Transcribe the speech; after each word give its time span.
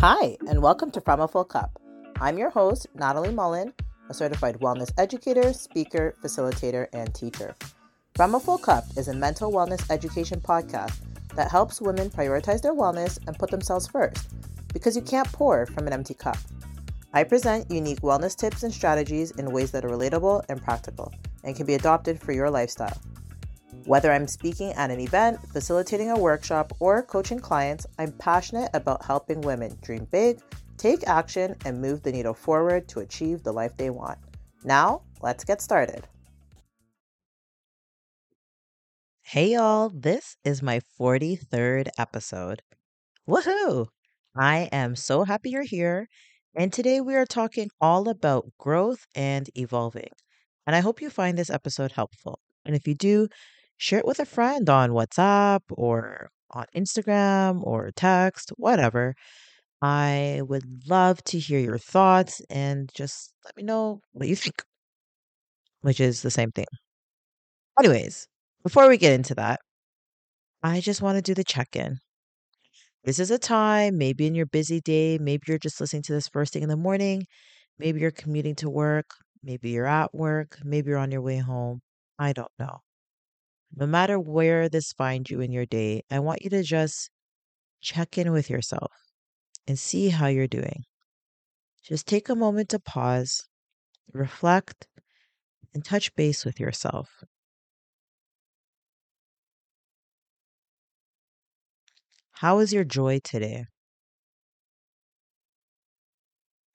Hi, 0.00 0.36
and 0.46 0.60
welcome 0.60 0.90
to 0.90 1.00
From 1.00 1.20
a 1.20 1.26
Full 1.26 1.46
Cup. 1.46 1.80
I'm 2.20 2.36
your 2.36 2.50
host, 2.50 2.86
Natalie 2.94 3.32
Mullin, 3.32 3.72
a 4.10 4.14
certified 4.14 4.60
wellness 4.60 4.92
educator, 4.98 5.54
speaker, 5.54 6.14
facilitator, 6.22 6.86
and 6.92 7.14
teacher. 7.14 7.54
From 8.14 8.34
a 8.34 8.40
Full 8.40 8.58
Cup 8.58 8.84
is 8.98 9.08
a 9.08 9.14
mental 9.14 9.50
wellness 9.50 9.90
education 9.90 10.38
podcast 10.38 10.98
that 11.34 11.50
helps 11.50 11.80
women 11.80 12.10
prioritize 12.10 12.60
their 12.60 12.74
wellness 12.74 13.18
and 13.26 13.38
put 13.38 13.50
themselves 13.50 13.86
first 13.86 14.28
because 14.74 14.96
you 14.96 15.02
can't 15.02 15.32
pour 15.32 15.64
from 15.64 15.86
an 15.86 15.94
empty 15.94 16.12
cup. 16.12 16.36
I 17.14 17.24
present 17.24 17.70
unique 17.70 18.02
wellness 18.02 18.36
tips 18.36 18.64
and 18.64 18.74
strategies 18.74 19.30
in 19.30 19.50
ways 19.50 19.70
that 19.70 19.86
are 19.86 19.88
relatable 19.88 20.44
and 20.50 20.62
practical 20.62 21.10
and 21.42 21.56
can 21.56 21.64
be 21.64 21.74
adopted 21.74 22.20
for 22.20 22.32
your 22.32 22.50
lifestyle. 22.50 23.00
Whether 23.86 24.10
I'm 24.10 24.26
speaking 24.26 24.72
at 24.72 24.90
an 24.90 24.98
event, 24.98 25.38
facilitating 25.52 26.10
a 26.10 26.18
workshop, 26.18 26.72
or 26.80 27.04
coaching 27.04 27.38
clients, 27.38 27.86
I'm 28.00 28.10
passionate 28.10 28.68
about 28.74 29.04
helping 29.04 29.40
women 29.42 29.78
dream 29.80 30.08
big, 30.10 30.40
take 30.76 31.06
action, 31.06 31.54
and 31.64 31.80
move 31.80 32.02
the 32.02 32.10
needle 32.10 32.34
forward 32.34 32.88
to 32.88 32.98
achieve 32.98 33.44
the 33.44 33.52
life 33.52 33.76
they 33.76 33.90
want. 33.90 34.18
Now, 34.64 35.02
let's 35.22 35.44
get 35.44 35.62
started. 35.62 36.08
Hey, 39.22 39.52
y'all, 39.52 39.88
this 39.94 40.36
is 40.44 40.64
my 40.64 40.80
43rd 41.00 41.86
episode. 41.96 42.62
Woohoo! 43.28 43.86
I 44.36 44.68
am 44.72 44.96
so 44.96 45.22
happy 45.22 45.50
you're 45.50 45.62
here. 45.62 46.08
And 46.56 46.72
today 46.72 47.00
we 47.00 47.14
are 47.14 47.24
talking 47.24 47.70
all 47.80 48.08
about 48.08 48.50
growth 48.58 49.06
and 49.14 49.48
evolving. 49.54 50.10
And 50.66 50.74
I 50.74 50.80
hope 50.80 51.00
you 51.00 51.08
find 51.08 51.38
this 51.38 51.50
episode 51.50 51.92
helpful. 51.92 52.40
And 52.64 52.74
if 52.74 52.88
you 52.88 52.96
do, 52.96 53.28
share 53.78 54.00
it 54.00 54.06
with 54.06 54.20
a 54.20 54.26
friend 54.26 54.68
on 54.70 54.90
WhatsApp 54.90 55.60
or 55.70 56.30
on 56.52 56.66
Instagram 56.74 57.62
or 57.64 57.90
text, 57.96 58.50
whatever. 58.56 59.14
I 59.82 60.42
would 60.46 60.88
love 60.88 61.22
to 61.24 61.38
hear 61.38 61.60
your 61.60 61.78
thoughts 61.78 62.40
and 62.50 62.90
just 62.94 63.32
let 63.44 63.56
me 63.56 63.62
know 63.62 64.00
what 64.12 64.28
you 64.28 64.36
think, 64.36 64.62
which 65.80 66.00
is 66.00 66.22
the 66.22 66.30
same 66.30 66.52
thing. 66.52 66.66
Anyways, 67.78 68.28
before 68.62 68.88
we 68.88 68.98
get 68.98 69.12
into 69.14 69.34
that, 69.36 69.60
I 70.62 70.80
just 70.82 71.00
want 71.00 71.16
to 71.16 71.22
do 71.22 71.32
the 71.32 71.44
check 71.44 71.74
in. 71.76 71.98
This 73.04 73.18
is 73.18 73.30
a 73.30 73.38
time, 73.38 73.96
maybe 73.98 74.26
in 74.26 74.34
your 74.34 74.46
busy 74.46 74.80
day, 74.80 75.16
maybe 75.18 75.44
you're 75.48 75.58
just 75.58 75.80
listening 75.80 76.02
to 76.02 76.12
this 76.12 76.28
first 76.28 76.52
thing 76.52 76.62
in 76.62 76.68
the 76.68 76.76
morning, 76.76 77.26
maybe 77.78 78.00
you're 78.00 78.10
commuting 78.10 78.54
to 78.56 78.70
work, 78.70 79.06
maybe 79.42 79.70
you're 79.70 79.86
at 79.86 80.14
work, 80.14 80.58
maybe 80.64 80.90
you're 80.90 80.98
on 80.98 81.12
your 81.12 81.22
way 81.22 81.38
home. 81.38 81.80
I 82.18 82.32
don't 82.32 82.52
know. 82.58 82.80
No 83.74 83.86
matter 83.86 84.18
where 84.18 84.68
this 84.68 84.92
finds 84.92 85.30
you 85.30 85.40
in 85.40 85.52
your 85.52 85.66
day, 85.66 86.02
I 86.10 86.20
want 86.20 86.42
you 86.42 86.50
to 86.50 86.62
just 86.62 87.10
check 87.80 88.18
in 88.18 88.32
with 88.32 88.50
yourself 88.50 88.92
and 89.66 89.78
see 89.78 90.08
how 90.10 90.26
you're 90.26 90.46
doing. 90.46 90.84
Just 91.82 92.06
take 92.06 92.28
a 92.28 92.34
moment 92.34 92.68
to 92.70 92.78
pause, 92.78 93.44
reflect, 94.12 94.86
and 95.74 95.84
touch 95.84 96.14
base 96.14 96.44
with 96.44 96.58
yourself. 96.58 97.08
How 102.32 102.58
is 102.58 102.72
your 102.72 102.84
joy 102.84 103.20
today? 103.22 103.66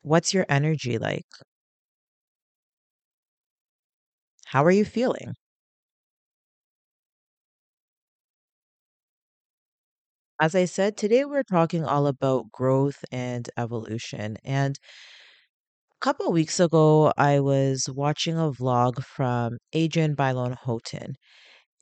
What's 0.02 0.34
your 0.34 0.46
energy 0.50 0.98
like? 0.98 1.28
How 4.46 4.66
are 4.66 4.72
you 4.72 4.86
feeling? 4.86 5.36
As 10.42 10.56
I 10.56 10.66
said, 10.66 10.98
today 10.98 11.24
we're 11.24 11.44
talking 11.44 11.86
all 11.86 12.06
about 12.06 12.52
growth 12.52 13.06
and 13.14 13.50
evolution. 13.58 14.36
And 14.44 14.78
a 15.96 16.00
couple 16.06 16.28
of 16.28 16.34
weeks 16.34 16.60
ago, 16.60 17.14
I 17.18 17.40
was 17.40 17.88
watching 17.90 18.36
a 18.38 18.52
vlog 18.52 19.04
from 19.04 19.58
Adrienne 19.76 20.16
Bailon 20.16 20.56
Houghton, 20.66 21.16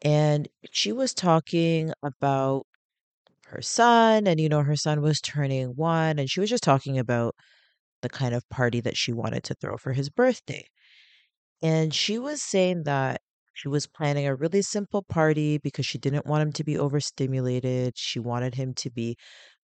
and 0.04 0.48
she 0.72 0.92
was 0.94 1.14
talking 1.14 1.94
about 2.04 2.66
her 3.48 3.62
son, 3.62 4.28
and 4.28 4.40
you 4.40 4.50
know, 4.50 4.64
her 4.64 4.76
son 4.78 5.02
was 5.02 5.22
turning 5.22 5.70
one, 5.76 6.20
and 6.20 6.30
she 6.30 6.40
was 6.42 6.50
just 6.52 6.64
talking 6.64 7.00
about 7.00 7.36
the 8.04 8.10
kind 8.10 8.36
of 8.36 8.48
party 8.50 8.82
that 8.82 8.98
she 8.98 9.14
wanted 9.14 9.44
to 9.46 9.56
throw 9.56 9.78
for 9.78 9.94
his 9.94 10.10
birthday. 10.10 10.66
And 11.62 11.94
she 11.94 12.18
was 12.20 12.42
saying 12.42 12.84
that 12.84 13.22
she 13.60 13.68
was 13.68 13.88
planning 13.88 14.26
a 14.26 14.36
really 14.36 14.62
simple 14.62 15.02
party 15.02 15.58
because 15.58 15.86
she 15.86 15.98
didn't 15.98 16.26
want 16.26 16.42
him 16.42 16.54
to 16.54 16.64
be 16.64 16.78
overstimulated. 16.78 17.98
She 17.98 18.18
wanted 18.18 18.56
him 18.56 18.74
to 18.76 18.90
be 18.90 19.18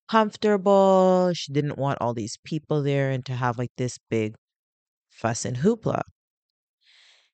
comfortable. 0.09 1.31
She 1.33 1.53
didn't 1.53 1.79
want 1.79 1.99
all 2.01 2.13
these 2.13 2.37
people 2.45 2.83
there 2.83 3.11
and 3.13 3.25
to 3.27 3.35
have 3.35 3.57
like 3.57 3.71
this 3.77 4.01
big 4.11 4.35
fuss 5.11 5.45
and 5.45 5.59
hoopla. 5.59 6.03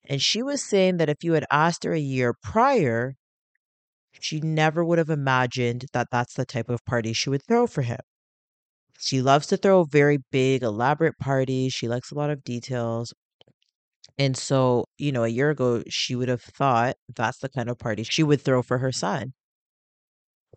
And 0.07 0.21
she 0.21 0.43
was 0.43 0.63
saying 0.63 0.99
that 0.99 1.09
if 1.09 1.25
you 1.25 1.33
had 1.33 1.47
asked 1.51 1.85
her 1.85 1.95
a 1.95 1.99
year 1.99 2.35
prior, 2.43 3.15
she 4.21 4.41
never 4.43 4.85
would 4.85 4.99
have 4.99 5.09
imagined 5.09 5.87
that 5.95 6.09
that's 6.13 6.35
the 6.35 6.45
type 6.45 6.69
of 6.69 6.85
party 6.85 7.15
she 7.15 7.31
would 7.31 7.43
throw 7.43 7.67
for 7.67 7.81
him. 7.81 8.01
She 8.99 9.23
loves 9.23 9.47
to 9.47 9.57
throw 9.57 9.85
very 9.85 10.19
big, 10.31 10.63
elaborate 10.63 11.17
parties. 11.19 11.73
She 11.73 11.89
likes 11.89 12.11
a 12.11 12.17
lot 12.17 12.29
of 12.29 12.45
details. 12.45 13.15
And 14.21 14.37
so, 14.39 14.87
you 14.99 15.13
know, 15.13 15.25
a 15.25 15.29
year 15.29 15.51
ago, 15.51 15.83
she 15.91 16.15
would 16.17 16.29
have 16.29 16.43
thought 16.43 16.97
that's 17.17 17.41
the 17.41 17.51
kind 17.51 17.69
of 17.71 17.79
party 17.81 18.05
she 18.05 18.23
would 18.23 18.41
throw 18.43 18.63
for 18.63 18.79
her 18.79 18.93
son. 18.93 19.35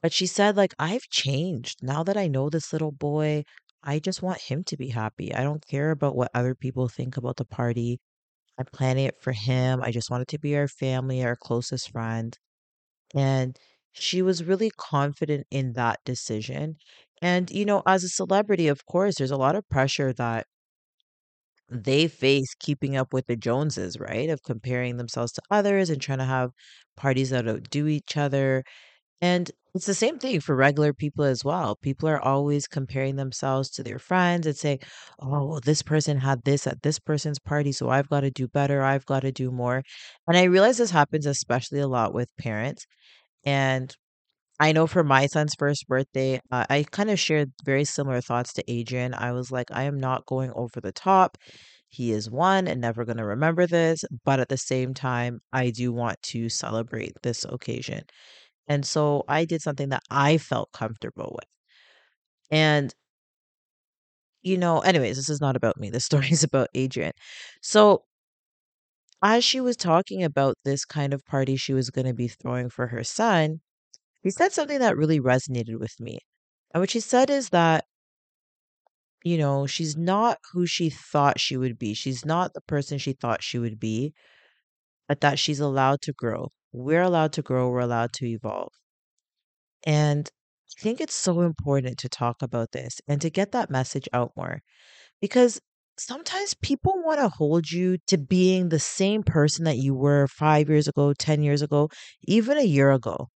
But 0.03 0.13
she 0.13 0.27
said, 0.27 0.55
like, 0.57 0.73
I've 0.79 1.09
changed. 1.09 1.81
Now 1.81 2.03
that 2.03 2.17
I 2.17 2.27
know 2.27 2.49
this 2.49 2.71
little 2.73 2.91
boy, 2.91 3.43
I 3.81 3.99
just 3.99 4.21
want 4.21 4.41
him 4.41 4.63
to 4.65 4.77
be 4.77 4.89
happy. 4.89 5.33
I 5.33 5.43
don't 5.43 5.65
care 5.65 5.91
about 5.91 6.15
what 6.15 6.31
other 6.33 6.53
people 6.55 6.87
think 6.89 7.17
about 7.17 7.37
the 7.37 7.45
party. 7.45 7.99
I'm 8.59 8.65
planning 8.67 9.05
it 9.07 9.21
for 9.21 9.33
him. 9.33 9.81
I 9.83 9.91
just 9.91 10.11
want 10.11 10.23
it 10.23 10.29
to 10.29 10.39
be 10.39 10.55
our 10.57 10.67
family, 10.69 11.23
our 11.23 11.35
closest 11.37 11.91
friend. 11.91 12.37
And 13.15 13.57
she 13.93 14.21
was 14.23 14.43
really 14.43 14.71
confident 14.71 15.47
in 15.51 15.73
that 15.73 16.01
decision. 16.05 16.77
And, 17.21 17.51
you 17.51 17.65
know, 17.65 17.83
as 17.87 18.03
a 18.03 18.09
celebrity, 18.09 18.67
of 18.69 18.85
course, 18.87 19.15
there's 19.17 19.31
a 19.31 19.37
lot 19.37 19.55
of 19.55 19.69
pressure 19.69 20.13
that 20.13 20.47
they 21.73 22.07
face 22.07 22.53
keeping 22.59 22.95
up 22.95 23.13
with 23.13 23.27
the 23.27 23.35
Joneses, 23.35 23.99
right? 23.99 24.29
Of 24.29 24.43
comparing 24.43 24.97
themselves 24.97 25.31
to 25.33 25.41
others 25.51 25.89
and 25.89 26.01
trying 26.01 26.19
to 26.19 26.25
have 26.25 26.51
parties 26.97 27.29
that 27.31 27.47
outdo 27.47 27.87
each 27.87 28.17
other. 28.17 28.63
And 29.21 29.51
it's 29.75 29.85
the 29.87 29.93
same 29.93 30.19
thing 30.19 30.39
for 30.41 30.55
regular 30.55 30.93
people 30.93 31.25
as 31.25 31.43
well. 31.45 31.75
People 31.77 32.09
are 32.09 32.19
always 32.21 32.67
comparing 32.67 33.15
themselves 33.15 33.69
to 33.71 33.83
their 33.83 33.99
friends 33.99 34.45
and 34.47 34.55
saying, 34.57 34.79
oh, 35.19 35.47
well, 35.47 35.61
this 35.63 35.81
person 35.81 36.17
had 36.17 36.43
this 36.43 36.67
at 36.67 36.81
this 36.83 36.99
person's 36.99 37.39
party, 37.39 37.71
so 37.71 37.89
I've 37.89 38.09
got 38.09 38.21
to 38.21 38.31
do 38.31 38.47
better. 38.47 38.83
I've 38.83 39.05
got 39.05 39.21
to 39.21 39.31
do 39.31 39.51
more. 39.51 39.83
And 40.27 40.37
I 40.37 40.43
realize 40.43 40.77
this 40.77 40.91
happens 40.91 41.25
especially 41.25 41.79
a 41.79 41.87
lot 41.87 42.13
with 42.13 42.35
parents. 42.37 42.85
And 43.45 43.95
I 44.59 44.71
know 44.71 44.87
for 44.87 45.03
my 45.03 45.27
son's 45.27 45.55
first 45.55 45.87
birthday, 45.87 46.39
uh, 46.51 46.65
I 46.69 46.85
kind 46.91 47.09
of 47.09 47.19
shared 47.19 47.51
very 47.65 47.85
similar 47.85 48.21
thoughts 48.21 48.53
to 48.53 48.63
Adrienne. 48.71 49.13
I 49.13 49.31
was 49.31 49.51
like, 49.51 49.67
I 49.71 49.83
am 49.83 49.99
not 49.99 50.25
going 50.25 50.51
over 50.55 50.79
the 50.79 50.91
top. 50.91 51.37
He 51.89 52.11
is 52.11 52.29
one 52.29 52.67
and 52.67 52.79
never 52.81 53.05
going 53.05 53.17
to 53.17 53.25
remember 53.25 53.67
this. 53.67 54.03
But 54.25 54.39
at 54.39 54.49
the 54.49 54.57
same 54.57 54.93
time, 54.93 55.41
I 55.51 55.69
do 55.69 55.91
want 55.91 56.21
to 56.23 56.49
celebrate 56.49 57.13
this 57.23 57.45
occasion. 57.45 58.03
And 58.67 58.85
so 58.85 59.23
I 59.27 59.45
did 59.45 59.61
something 59.61 59.89
that 59.89 60.03
I 60.09 60.37
felt 60.37 60.71
comfortable 60.71 61.31
with. 61.35 61.49
And, 62.51 62.93
you 64.41 64.57
know, 64.57 64.79
anyways, 64.79 65.17
this 65.17 65.29
is 65.29 65.41
not 65.41 65.55
about 65.55 65.79
me. 65.79 65.89
This 65.89 66.05
story 66.11 66.29
is 66.29 66.43
about 66.43 66.69
Adrienne. 66.75 67.13
So 67.61 68.03
as 69.23 69.43
she 69.43 69.61
was 69.61 69.77
talking 69.77 70.23
about 70.23 70.55
this 70.65 70.85
kind 70.85 71.13
of 71.13 71.25
party 71.25 71.55
she 71.55 71.73
was 71.73 71.89
going 71.89 72.05
to 72.07 72.13
be 72.13 72.27
throwing 72.27 72.69
for 72.69 72.87
her 72.87 73.03
son, 73.03 73.61
he 74.23 74.31
said 74.31 74.51
something 74.53 74.79
that 74.79 74.97
really 74.97 75.19
resonated 75.19 75.79
with 75.79 75.99
me. 75.99 76.19
And 76.73 76.81
what 76.81 76.89
she 76.89 76.99
said 76.99 77.29
is 77.29 77.49
that, 77.49 77.85
you 79.23 79.37
know, 79.37 79.67
she's 79.67 79.95
not 79.95 80.37
who 80.51 80.65
she 80.65 80.89
thought 80.89 81.39
she 81.39 81.57
would 81.57 81.77
be. 81.77 81.93
She's 81.93 82.25
not 82.25 82.53
the 82.53 82.61
person 82.61 82.97
she 82.97 83.13
thought 83.13 83.43
she 83.43 83.59
would 83.59 83.79
be, 83.79 84.13
but 85.07 85.21
that 85.21 85.39
she's 85.39 85.59
allowed 85.59 86.01
to 86.01 86.13
grow. 86.13 86.49
We're 86.71 87.01
allowed 87.01 87.33
to 87.33 87.41
grow, 87.41 87.69
we're 87.69 87.79
allowed 87.81 88.13
to 88.13 88.25
evolve. 88.25 88.73
And 89.85 90.29
I 90.79 90.81
think 90.81 91.01
it's 91.01 91.13
so 91.13 91.41
important 91.41 91.97
to 91.99 92.09
talk 92.09 92.41
about 92.41 92.71
this 92.71 92.99
and 93.07 93.21
to 93.21 93.29
get 93.29 93.51
that 93.51 93.69
message 93.69 94.09
out 94.13 94.31
more 94.35 94.61
because 95.21 95.59
sometimes 95.97 96.55
people 96.55 96.93
want 97.03 97.19
to 97.19 97.29
hold 97.29 97.71
you 97.71 97.97
to 98.07 98.17
being 98.17 98.69
the 98.69 98.79
same 98.79 99.23
person 99.23 99.65
that 99.65 99.77
you 99.77 99.93
were 99.93 100.27
five 100.27 100.69
years 100.69 100.87
ago, 100.87 101.13
10 101.13 101.43
years 101.43 101.61
ago, 101.61 101.89
even 102.23 102.57
a 102.57 102.63
year 102.63 102.91
ago. 102.91 103.29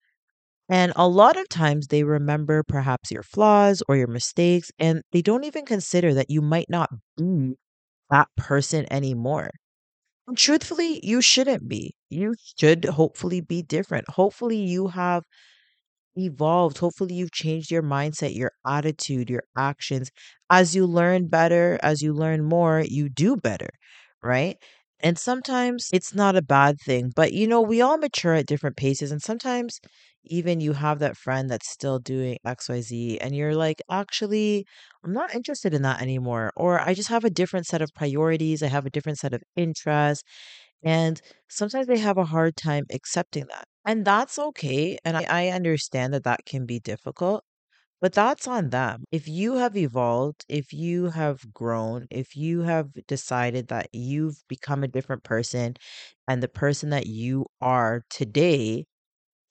And 0.69 0.93
a 0.97 1.09
lot 1.09 1.37
of 1.37 1.49
times 1.49 1.89
they 1.89 2.05
remember 2.05 2.63
perhaps 2.63 3.11
your 3.11 3.23
flaws 3.23 3.83
or 3.89 3.97
your 3.97 4.07
mistakes, 4.09 4.71
and 4.79 5.03
they 5.13 5.23
don't 5.23 5.45
even 5.45 5.65
consider 5.65 6.15
that 6.15 6.31
you 6.31 6.43
might 6.43 6.69
not 6.71 6.91
be 7.17 7.57
that 8.11 8.29
person 8.37 8.87
anymore. 8.93 9.51
And 10.29 10.39
truthfully, 10.39 11.01
you 11.07 11.23
shouldn't 11.23 11.69
be. 11.69 11.95
You 12.11 12.35
should 12.59 12.85
hopefully 12.87 13.41
be 13.43 13.63
different. 13.63 14.09
Hopefully, 14.11 14.59
you 14.59 14.89
have 14.89 15.25
evolved. 16.17 16.79
Hopefully, 16.79 17.15
you've 17.15 17.33
changed 17.33 17.71
your 17.71 17.83
mindset, 17.83 18.35
your 18.35 18.53
attitude, 18.67 19.31
your 19.31 19.45
actions. 19.57 20.11
As 20.51 20.75
you 20.75 20.87
learn 20.87 21.29
better, 21.29 21.79
as 21.83 22.03
you 22.03 22.13
learn 22.13 22.45
more, 22.45 22.83
you 22.87 23.09
do 23.09 23.37
better, 23.37 23.71
right? 24.23 24.57
And 25.01 25.19
sometimes 25.19 25.89
it's 25.93 26.15
not 26.15 26.37
a 26.37 26.43
bad 26.43 26.79
thing, 26.81 27.13
but 27.15 27.33
you 27.33 27.47
know, 27.47 27.61
we 27.61 27.83
all 27.83 27.99
mature 27.99 28.35
at 28.35 28.47
different 28.47 28.77
paces. 28.77 29.13
And 29.13 29.21
sometimes 29.23 29.79
even 30.27 30.61
you 30.61 30.73
have 30.75 30.99
that 31.01 31.17
friend 31.17 31.51
that's 31.51 31.69
still 31.71 31.99
doing 31.99 32.39
XYZ, 32.45 33.19
and 33.21 33.35
you're 33.37 33.55
like, 33.55 33.83
actually, 33.91 34.67
I'm 35.05 35.13
not 35.13 35.35
interested 35.35 35.75
in 35.75 35.83
that 35.83 36.03
anymore. 36.03 36.53
Or 36.57 36.81
I 36.81 36.95
just 36.95 37.09
have 37.09 37.25
a 37.25 37.31
different 37.31 37.67
set 37.67 37.83
of 37.83 37.93
priorities. 37.95 38.63
I 38.63 38.69
have 38.69 38.87
a 38.87 38.91
different 38.91 39.19
set 39.19 39.35
of 39.35 39.43
interests. 39.57 40.25
And 40.83 41.21
sometimes 41.49 41.87
they 41.87 41.99
have 41.99 42.19
a 42.19 42.25
hard 42.25 42.57
time 42.57 42.85
accepting 42.93 43.47
that. 43.49 43.65
And 43.85 44.05
that's 44.05 44.39
okay. 44.39 44.99
And 45.05 45.17
I, 45.17 45.27
I 45.29 45.49
understand 45.49 46.15
that 46.15 46.25
that 46.25 46.45
can 46.47 46.67
be 46.67 46.81
difficult, 46.81 47.45
but 48.01 48.13
that's 48.13 48.49
on 48.49 48.71
them. 48.71 49.05
If 49.13 49.29
you 49.29 49.57
have 49.57 49.77
evolved, 49.77 50.45
if 50.49 50.73
you 50.73 51.11
have 51.11 51.53
grown, 51.55 52.07
if 52.11 52.37
you 52.37 52.63
have 52.63 52.89
decided 53.09 53.69
that 53.69 53.89
you've 53.93 54.43
become 54.49 54.85
a 54.85 54.89
different 54.89 55.25
person 55.25 55.75
and 56.29 56.43
the 56.43 56.49
person 56.49 56.91
that 56.91 57.07
you 57.07 57.47
are 57.61 58.03
today 58.11 58.87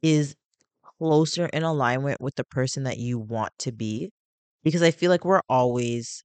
is 0.02 0.36
closer 1.00 1.48
in 1.48 1.64
alignment 1.64 2.22
with 2.22 2.36
the 2.36 2.44
person 2.46 2.84
that 2.84 2.98
you 2.98 3.20
want 3.20 3.54
to 3.60 3.72
be, 3.72 4.12
because 4.64 4.82
I 4.82 4.92
feel 4.92 5.12
like 5.12 5.26
we're 5.26 5.42
always 5.50 6.24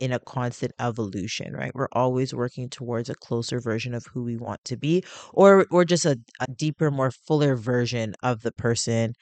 in 0.00 0.12
a 0.12 0.18
constant 0.18 0.72
evolution, 0.80 1.52
right? 1.54 1.72
We're 1.74 1.88
always 1.92 2.34
working 2.34 2.68
towards 2.68 3.08
a 3.08 3.14
closer 3.14 3.60
version 3.60 3.94
of 3.94 4.04
who 4.12 4.24
we 4.24 4.36
want 4.36 4.60
to 4.66 4.76
be, 4.76 5.04
or 5.32 5.66
or 5.70 5.84
just 5.84 6.04
a, 6.04 6.18
a 6.40 6.46
deeper, 6.52 6.90
more 6.90 7.12
fuller 7.12 7.56
version 7.56 8.14
of 8.22 8.42
the 8.42 8.52
person 8.52 9.14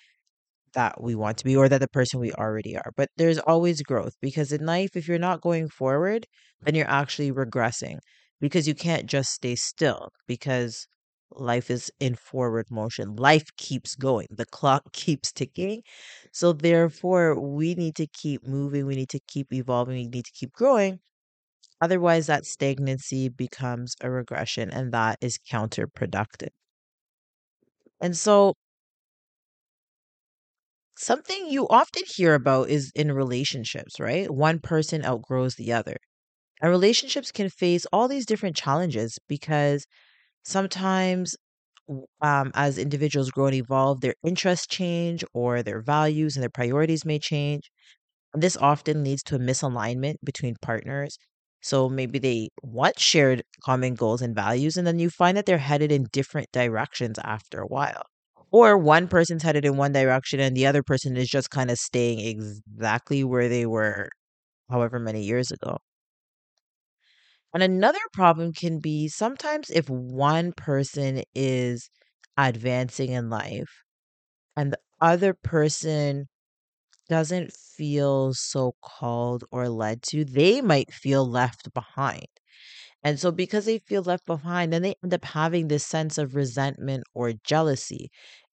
that 0.75 1.03
we 1.03 1.15
want 1.15 1.37
to 1.39 1.45
be 1.45 1.57
or 1.57 1.69
that 1.69 1.81
the 1.81 1.89
person 1.89 2.21
we 2.21 2.33
already 2.33 2.77
are. 2.77 2.93
But 2.97 3.09
there's 3.17 3.39
always 3.41 3.83
growth 3.83 4.15
because 4.21 4.53
in 4.53 4.67
life, 4.67 4.97
if 4.97 5.09
you're 5.09 5.19
not 5.19 5.41
going 5.41 5.69
forward, 5.69 6.27
then 6.63 6.75
you're 6.75 6.91
actually 6.91 7.33
regressing 7.33 7.99
because 8.41 8.69
you 8.69 8.75
can't 8.75 9.07
just 9.07 9.31
stay 9.33 9.57
still 9.57 10.11
because 10.27 10.87
life 11.33 11.71
is 11.71 11.91
in 12.01 12.15
forward 12.17 12.71
motion. 12.71 13.17
Life 13.17 13.47
keeps 13.57 13.95
going, 13.95 14.29
the 14.31 14.47
clock 14.47 14.93
keeps 14.93 15.33
ticking. 15.33 15.83
So, 16.33 16.53
therefore, 16.53 17.39
we 17.41 17.75
need 17.75 17.97
to 17.97 18.07
keep 18.07 18.47
moving, 18.47 18.87
we 18.87 18.97
need 18.97 19.11
to 19.11 19.21
keep 19.29 19.53
evolving, 19.53 19.97
we 19.97 20.07
need 20.09 20.25
to 20.27 20.33
keep 20.33 20.53
growing. 20.53 21.01
Otherwise, 21.81 22.27
that 22.29 22.47
stagnancy 22.47 23.29
becomes 23.29 23.97
a 24.03 24.11
regression, 24.11 24.71
and 24.71 24.93
that 24.93 25.19
is 25.23 25.39
counterproductive. 25.39 26.51
And 28.01 28.17
so, 28.17 28.55
Something 30.97 31.49
you 31.51 31.67
often 31.69 32.05
hear 32.07 32.35
about 32.35 32.69
is 32.71 32.93
in 32.95 33.11
relationships, 33.11 33.99
right? 33.99 34.31
One 34.31 34.61
person 34.61 35.03
outgrows 35.05 35.57
the 35.57 35.73
other. 35.73 35.97
And 36.63 36.71
relationships 36.71 37.33
can 37.33 37.51
face 37.51 37.87
all 37.93 38.09
these 38.09 38.27
different 38.27 38.57
challenges 38.57 39.19
because 39.29 39.87
sometimes, 40.45 41.37
um, 42.21 42.51
as 42.55 42.79
individuals 42.79 43.31
grow 43.31 43.47
and 43.47 43.55
evolve, 43.57 44.01
their 44.01 44.15
interests 44.25 44.67
change 44.67 45.25
or 45.35 45.63
their 45.63 45.81
values 45.83 46.37
and 46.37 46.43
their 46.43 46.51
priorities 46.51 47.05
may 47.05 47.19
change. 47.19 47.71
This 48.35 48.57
often 48.57 49.05
leads 49.05 49.23
to 49.25 49.37
a 49.37 49.39
misalignment 49.39 50.17
between 50.25 50.57
partners. 50.63 51.19
So 51.63 51.89
maybe 51.89 52.19
they 52.19 52.49
once 52.63 53.01
shared 53.01 53.43
common 53.65 53.95
goals 53.95 54.23
and 54.23 54.35
values, 54.35 54.77
and 54.77 54.87
then 54.87 54.99
you 54.99 55.11
find 55.11 55.37
that 55.37 55.47
they're 55.47 55.59
headed 55.59 55.93
in 55.93 56.07
different 56.13 56.49
directions 56.53 57.19
after 57.25 57.61
a 57.61 57.67
while. 57.67 58.03
Or 58.53 58.79
one 58.79 59.09
person's 59.09 59.43
headed 59.43 59.65
in 59.65 59.77
one 59.77 59.93
direction 59.93 60.41
and 60.41 60.57
the 60.57 60.67
other 60.67 60.83
person 60.83 61.17
is 61.17 61.29
just 61.29 61.51
kind 61.51 61.71
of 61.71 61.79
staying 61.79 62.21
exactly 62.21 63.25
where 63.25 63.49
they 63.49 63.67
were 63.67 64.11
however 64.71 64.99
many 65.01 65.23
years 65.25 65.51
ago. 65.53 65.79
And 67.55 67.63
another 67.63 68.01
problem 68.13 68.53
can 68.53 68.81
be 68.81 69.07
sometimes 69.09 69.71
if 69.71 69.89
one 69.89 70.53
person 70.53 71.23
is 71.35 71.89
advancing 72.37 73.11
in 73.11 73.31
life 73.31 73.85
and 74.57 74.73
the 74.73 74.81
other 75.01 75.35
person 75.35 76.29
doesn't 77.09 77.53
feel 77.55 78.35
so 78.35 78.75
called 78.83 79.45
or 79.53 79.69
led 79.69 80.03
to, 80.05 80.25
they 80.25 80.61
might 80.63 80.93
feel 80.95 81.29
left 81.29 81.73
behind. 81.75 82.27
And 83.05 83.21
so, 83.21 83.33
because 83.33 83.67
they 83.67 83.79
feel 83.81 84.03
left 84.03 84.27
behind, 84.27 84.73
then 84.73 84.83
they 84.83 84.95
end 85.05 85.15
up 85.15 85.25
having 85.25 85.69
this 85.69 85.87
sense 85.87 86.19
of 86.19 86.35
resentment 86.37 87.05
or 87.15 87.33
jealousy. 87.45 88.11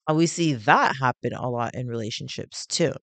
And 0.08 0.18
we 0.18 0.28
see 0.28 0.54
that 0.54 0.98
happen 0.98 1.34
a 1.34 1.50
lot 1.50 1.76
in 1.76 1.88
relationships 1.88 2.66
too. 2.68 2.94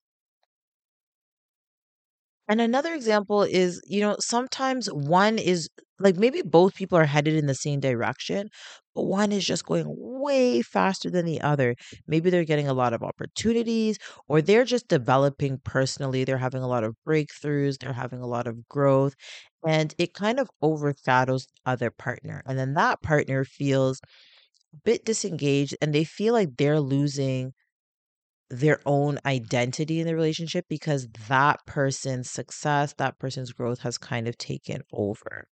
And 2.48 2.60
another 2.60 2.94
example 2.94 3.42
is, 3.42 3.80
you 3.86 4.00
know, 4.00 4.16
sometimes 4.20 4.86
one 4.92 5.38
is 5.38 5.68
like 6.00 6.16
maybe 6.16 6.42
both 6.42 6.74
people 6.74 6.98
are 6.98 7.04
headed 7.06 7.34
in 7.34 7.46
the 7.46 7.54
same 7.54 7.80
direction, 7.80 8.48
but 8.94 9.04
one 9.04 9.32
is 9.32 9.44
just 9.44 9.64
going 9.66 9.86
way 9.88 10.62
faster 10.62 11.10
than 11.10 11.24
the 11.24 11.40
other. 11.40 11.74
Maybe 12.06 12.30
they're 12.30 12.44
getting 12.44 12.68
a 12.68 12.74
lot 12.74 12.92
of 12.92 13.02
opportunities 13.02 13.98
or 14.28 14.42
they're 14.42 14.64
just 14.64 14.88
developing 14.88 15.58
personally. 15.64 16.24
They're 16.24 16.38
having 16.38 16.62
a 16.62 16.68
lot 16.68 16.84
of 16.84 16.96
breakthroughs, 17.06 17.78
they're 17.78 17.92
having 17.92 18.20
a 18.20 18.26
lot 18.26 18.46
of 18.46 18.68
growth, 18.68 19.14
and 19.66 19.94
it 19.98 20.14
kind 20.14 20.38
of 20.40 20.50
overshadows 20.62 21.46
the 21.46 21.70
other 21.70 21.90
partner. 21.90 22.42
And 22.46 22.58
then 22.58 22.74
that 22.74 23.02
partner 23.02 23.44
feels 23.44 24.00
a 24.74 24.78
bit 24.84 25.04
disengaged 25.04 25.76
and 25.82 25.94
they 25.94 26.04
feel 26.04 26.34
like 26.34 26.56
they're 26.56 26.80
losing 26.80 27.52
their 28.50 28.80
own 28.86 29.18
identity 29.26 30.00
in 30.00 30.06
the 30.06 30.14
relationship 30.14 30.66
because 30.68 31.08
that 31.28 31.60
person's 31.66 32.30
success, 32.30 32.94
that 32.98 33.18
person's 33.18 33.52
growth 33.52 33.80
has 33.80 33.98
kind 33.98 34.28
of 34.28 34.38
taken 34.38 34.82
over. 34.92 35.46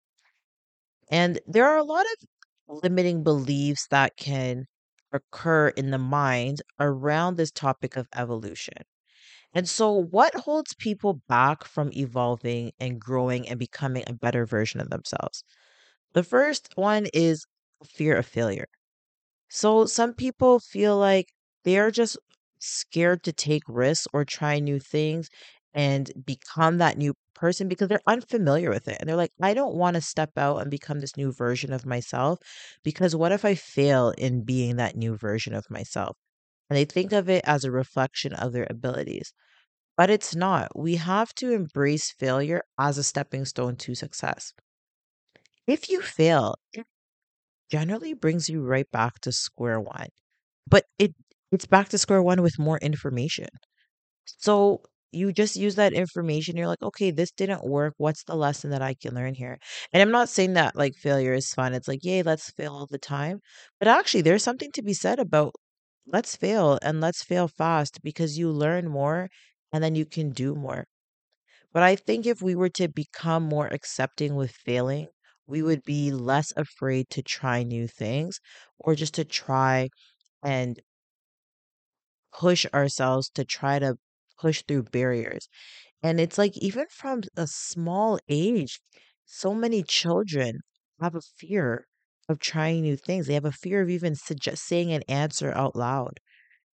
And 1.11 1.39
there 1.45 1.67
are 1.67 1.77
a 1.77 1.83
lot 1.83 2.05
of 2.07 2.81
limiting 2.83 3.23
beliefs 3.23 3.87
that 3.91 4.17
can 4.17 4.65
occur 5.11 5.67
in 5.69 5.91
the 5.91 5.97
mind 5.99 6.61
around 6.79 7.35
this 7.35 7.51
topic 7.51 7.97
of 7.97 8.07
evolution. 8.15 8.83
And 9.53 9.69
so, 9.69 9.91
what 9.93 10.35
holds 10.35 10.73
people 10.75 11.21
back 11.29 11.63
from 11.65 11.91
evolving 11.93 12.73
and 12.79 12.99
growing 13.01 13.47
and 13.49 13.59
becoming 13.59 14.03
a 14.07 14.13
better 14.13 14.45
version 14.45 14.81
of 14.81 14.89
themselves? 14.89 15.43
The 16.13 16.23
first 16.23 16.69
one 16.75 17.07
is 17.13 17.45
fear 17.85 18.17
of 18.17 18.25
failure. 18.27 18.67
So 19.49 19.85
some 19.85 20.13
people 20.13 20.59
feel 20.59 20.97
like 20.97 21.33
they're 21.63 21.91
just 21.91 22.17
scared 22.59 23.23
to 23.23 23.33
take 23.33 23.63
risks 23.67 24.07
or 24.13 24.25
try 24.25 24.59
new 24.59 24.79
things 24.79 25.29
and 25.73 26.11
become 26.25 26.77
that 26.79 26.97
new 26.97 27.13
person 27.35 27.67
because 27.67 27.87
they're 27.87 28.01
unfamiliar 28.07 28.69
with 28.69 28.87
it. 28.87 28.97
And 28.99 29.07
they're 29.09 29.15
like, 29.15 29.31
I 29.41 29.53
don't 29.53 29.75
want 29.75 29.95
to 29.95 30.01
step 30.01 30.31
out 30.37 30.57
and 30.57 30.69
become 30.71 30.99
this 30.99 31.17
new 31.17 31.31
version 31.33 31.73
of 31.73 31.85
myself 31.85 32.39
because 32.83 33.15
what 33.15 33.31
if 33.31 33.45
I 33.45 33.55
fail 33.55 34.11
in 34.17 34.43
being 34.43 34.75
that 34.77 34.95
new 34.95 35.17
version 35.17 35.53
of 35.53 35.69
myself? 35.69 36.17
And 36.69 36.77
they 36.77 36.85
think 36.85 37.13
of 37.13 37.29
it 37.29 37.43
as 37.45 37.63
a 37.65 37.71
reflection 37.71 38.33
of 38.33 38.53
their 38.53 38.67
abilities. 38.69 39.33
But 39.97 40.09
it's 40.09 40.35
not. 40.35 40.77
We 40.77 40.97
have 40.97 41.33
to 41.35 41.51
embrace 41.53 42.11
failure 42.11 42.63
as 42.79 42.97
a 42.97 43.03
stepping 43.03 43.45
stone 43.45 43.77
to 43.77 43.95
success. 43.95 44.53
If 45.65 45.89
you 45.89 46.01
fail, 46.03 46.55
generally 47.69 48.13
brings 48.13 48.49
you 48.49 48.61
right 48.63 48.89
back 48.91 49.19
to 49.21 49.31
square 49.31 49.79
one. 49.79 50.07
But 50.67 50.85
it 50.99 51.15
it's 51.51 51.65
back 51.67 51.89
to 51.89 51.97
square 51.97 52.23
one 52.23 52.41
with 52.41 52.59
more 52.59 52.79
information. 52.79 53.49
So 54.25 54.83
you 55.11 55.31
just 55.33 55.55
use 55.55 55.75
that 55.75 55.93
information. 55.93 56.57
You're 56.57 56.67
like, 56.67 56.81
okay, 56.81 57.11
this 57.11 57.31
didn't 57.31 57.63
work. 57.65 57.93
What's 57.97 58.23
the 58.23 58.35
lesson 58.35 58.71
that 58.71 58.81
I 58.81 58.93
can 58.93 59.15
learn 59.15 59.33
here? 59.35 59.57
And 59.93 60.01
I'm 60.01 60.11
not 60.11 60.29
saying 60.29 60.53
that 60.53 60.75
like 60.75 60.95
failure 60.95 61.33
is 61.33 61.53
fun. 61.53 61.73
It's 61.73 61.87
like, 61.87 62.03
yay, 62.03 62.23
let's 62.23 62.51
fail 62.51 62.73
all 62.73 62.87
the 62.89 62.97
time. 62.97 63.39
But 63.79 63.87
actually, 63.87 64.21
there's 64.21 64.43
something 64.43 64.71
to 64.73 64.81
be 64.81 64.93
said 64.93 65.19
about 65.19 65.53
let's 66.07 66.35
fail 66.35 66.79
and 66.81 67.01
let's 67.01 67.23
fail 67.23 67.47
fast 67.47 68.01
because 68.03 68.37
you 68.37 68.49
learn 68.51 68.89
more 68.89 69.29
and 69.73 69.83
then 69.83 69.95
you 69.95 70.05
can 70.05 70.31
do 70.31 70.55
more. 70.55 70.85
But 71.73 71.83
I 71.83 71.95
think 71.97 72.25
if 72.25 72.41
we 72.41 72.55
were 72.55 72.69
to 72.69 72.87
become 72.87 73.43
more 73.43 73.67
accepting 73.67 74.35
with 74.35 74.51
failing, 74.51 75.07
we 75.47 75.61
would 75.61 75.83
be 75.83 76.11
less 76.11 76.53
afraid 76.55 77.09
to 77.11 77.21
try 77.21 77.63
new 77.63 77.87
things 77.87 78.39
or 78.79 78.95
just 78.95 79.13
to 79.15 79.25
try 79.25 79.89
and 80.43 80.79
push 82.33 82.65
ourselves 82.73 83.29
to 83.29 83.45
try 83.45 83.79
to 83.79 83.97
push 84.41 84.63
through 84.67 84.83
barriers. 84.83 85.47
And 86.03 86.19
it's 86.19 86.37
like, 86.37 86.57
even 86.57 86.85
from 86.91 87.23
a 87.37 87.47
small 87.47 88.19
age, 88.29 88.81
so 89.25 89.53
many 89.53 89.83
children 89.83 90.61
have 91.01 91.15
a 91.15 91.21
fear 91.37 91.87
of 92.29 92.39
trying 92.39 92.81
new 92.83 92.97
things. 92.97 93.27
They 93.27 93.33
have 93.35 93.45
a 93.45 93.51
fear 93.51 93.81
of 93.81 93.89
even 93.89 94.15
suggest 94.15 94.65
saying 94.65 94.91
an 94.93 95.03
answer 95.09 95.51
out 95.53 95.75
loud. 95.75 96.19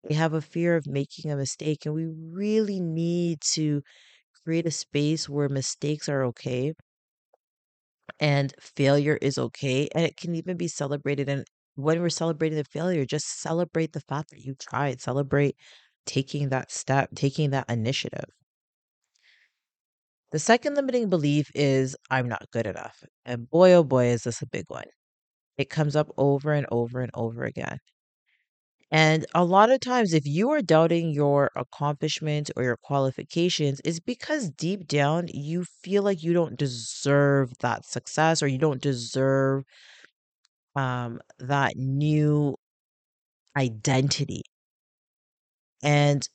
They 0.04 0.14
have 0.14 0.35
a 0.35 0.42
fear 0.42 0.76
of 0.76 0.87
making 0.87 1.30
a 1.33 1.37
mistake. 1.37 1.87
And 1.87 1.94
we 1.94 2.06
really 2.06 2.80
need 2.80 3.40
to 3.54 3.83
create 4.44 4.66
a 4.66 4.71
space 4.73 5.28
where 5.28 5.49
mistakes 5.49 6.09
are 6.09 6.25
okay 6.26 6.75
and 8.21 8.54
failure 8.61 9.18
is 9.21 9.38
okay 9.38 9.88
and 9.94 10.04
it 10.04 10.16
can 10.16 10.35
even 10.35 10.56
be 10.56 10.68
celebrated 10.68 11.28
and 11.28 11.44
when 11.76 12.00
we're 12.00 12.09
celebrating 12.11 12.56
the 12.56 12.64
failure 12.64 13.04
just 13.04 13.40
celebrate 13.40 13.92
the 13.92 14.00
fact 14.00 14.30
that 14.30 14.40
you 14.40 14.54
tried 14.54 15.00
celebrate 15.00 15.56
taking 16.07 16.51
that 16.51 16.71
step, 16.71 17.11
taking 17.15 17.51
that 17.51 17.69
initiative. 17.69 18.27
The 20.33 20.39
second 20.39 20.75
limiting 20.75 21.09
belief 21.09 21.51
is 21.55 21.97
I'm 22.11 22.29
not 22.29 22.51
good 22.51 22.67
enough. 22.67 23.05
And 23.25 23.49
boy, 23.49 23.73
oh 23.73 23.85
boy, 23.85 24.07
is 24.09 24.25
this 24.25 24.43
a 24.43 24.47
big 24.47 24.65
one. 24.69 24.85
It 25.59 25.71
comes 25.71 25.97
up 25.97 26.11
over 26.19 26.53
and 26.53 26.67
over 26.71 27.01
and 27.01 27.11
over 27.15 27.45
again. 27.45 27.79
And 28.91 29.27
a 29.35 29.45
lot 29.45 29.71
of 29.71 29.81
times, 29.81 30.13
if 30.13 30.25
you 30.25 30.51
are 30.51 30.63
doubting 30.63 31.11
your 31.11 31.51
accomplishments 31.57 32.51
or 32.57 32.63
your 32.63 32.77
qualifications, 32.77 33.81
it's 33.85 33.99
because 34.01 34.51
deep 34.51 34.87
down 34.87 35.29
you 35.33 35.65
feel 35.83 36.03
like 36.03 36.23
you 36.23 36.33
don't 36.33 36.57
deserve 36.59 37.59
that 37.61 37.85
success 37.85 38.43
or 38.43 38.47
you 38.47 38.59
don't 38.59 38.81
deserve 38.81 39.65
um, 40.77 41.21
that 41.39 41.77
new 41.77 42.57
identity. 43.57 44.43
And 45.85 46.29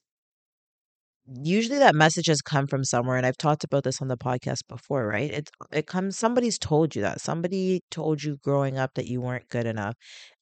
usually 1.44 1.78
that 1.80 1.96
message 1.96 2.26
has 2.28 2.42
come 2.42 2.66
from 2.68 2.84
somewhere 2.84 3.16
and 3.18 3.26
I've 3.26 3.38
talked 3.38 3.64
about 3.64 3.84
this 3.84 4.02
on 4.02 4.08
the 4.08 4.18
podcast 4.18 4.62
before, 4.68 5.08
right? 5.08 5.32
It 5.32 5.50
it 5.72 5.88
comes 5.88 6.18
somebody's 6.18 6.58
told 6.58 6.96
you 6.96 7.02
that. 7.04 7.22
Somebody 7.22 7.82
told 7.92 8.24
you 8.24 8.38
growing 8.44 8.78
up 8.78 8.92
that 8.96 9.08
you 9.08 9.22
weren't 9.22 9.48
good 9.50 9.66
enough. 9.68 9.96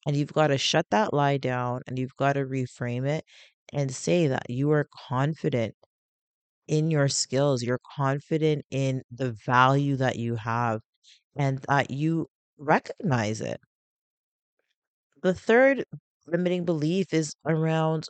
And 0.06 0.16
you've 0.16 0.32
got 0.32 0.48
to 0.48 0.58
shut 0.58 0.86
that 0.90 1.12
lie 1.12 1.36
down 1.38 1.82
and 1.86 1.98
you've 1.98 2.16
got 2.16 2.34
to 2.34 2.44
reframe 2.44 3.06
it 3.06 3.24
and 3.72 3.94
say 3.94 4.28
that 4.28 4.48
you 4.48 4.70
are 4.72 4.88
confident 5.08 5.74
in 6.68 6.90
your 6.90 7.08
skills, 7.08 7.62
you're 7.62 7.80
confident 7.96 8.64
in 8.70 9.02
the 9.12 9.32
value 9.46 9.96
that 9.96 10.16
you 10.16 10.36
have 10.36 10.80
and 11.36 11.58
that 11.68 11.90
you 11.92 12.28
recognize 12.58 13.40
it. 13.42 13.60
The 15.22 15.32
third 15.32 15.84
limiting 16.26 16.64
belief 16.64 17.14
is 17.14 17.34
around 17.44 18.08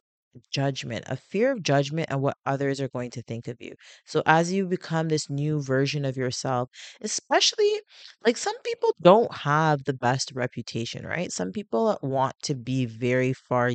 judgment, 0.50 1.04
a 1.08 1.16
fear 1.16 1.52
of 1.52 1.62
judgment 1.62 2.08
and 2.10 2.20
what 2.22 2.36
others 2.46 2.80
are 2.80 2.88
going 2.88 3.10
to 3.12 3.22
think 3.22 3.48
of 3.48 3.56
you. 3.60 3.74
So 4.06 4.22
as 4.26 4.52
you 4.52 4.66
become 4.66 5.08
this 5.08 5.28
new 5.30 5.62
version 5.62 6.04
of 6.04 6.16
yourself, 6.16 6.70
especially 7.00 7.80
like 8.24 8.36
some 8.36 8.58
people 8.62 8.94
don't 9.02 9.32
have 9.34 9.84
the 9.84 9.94
best 9.94 10.32
reputation, 10.34 11.06
right? 11.06 11.32
Some 11.32 11.52
people 11.52 11.98
want 12.02 12.34
to 12.42 12.54
be 12.54 12.86
very 12.86 13.32
far 13.32 13.72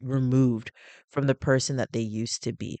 removed 0.00 0.72
from 1.10 1.26
the 1.26 1.34
person 1.34 1.76
that 1.76 1.92
they 1.92 2.00
used 2.00 2.42
to 2.44 2.52
be. 2.52 2.80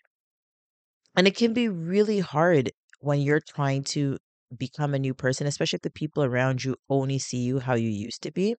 And 1.16 1.26
it 1.28 1.36
can 1.36 1.52
be 1.52 1.68
really 1.68 2.18
hard 2.20 2.72
when 3.00 3.20
you're 3.20 3.40
trying 3.40 3.84
to 3.84 4.18
become 4.56 4.92
a 4.94 4.98
new 4.98 5.14
person, 5.14 5.46
especially 5.46 5.76
if 5.76 5.82
the 5.82 5.90
people 5.90 6.24
around 6.24 6.64
you 6.64 6.76
only 6.88 7.18
see 7.20 7.38
you 7.38 7.60
how 7.60 7.74
you 7.74 7.88
used 7.88 8.22
to 8.22 8.32
be. 8.32 8.56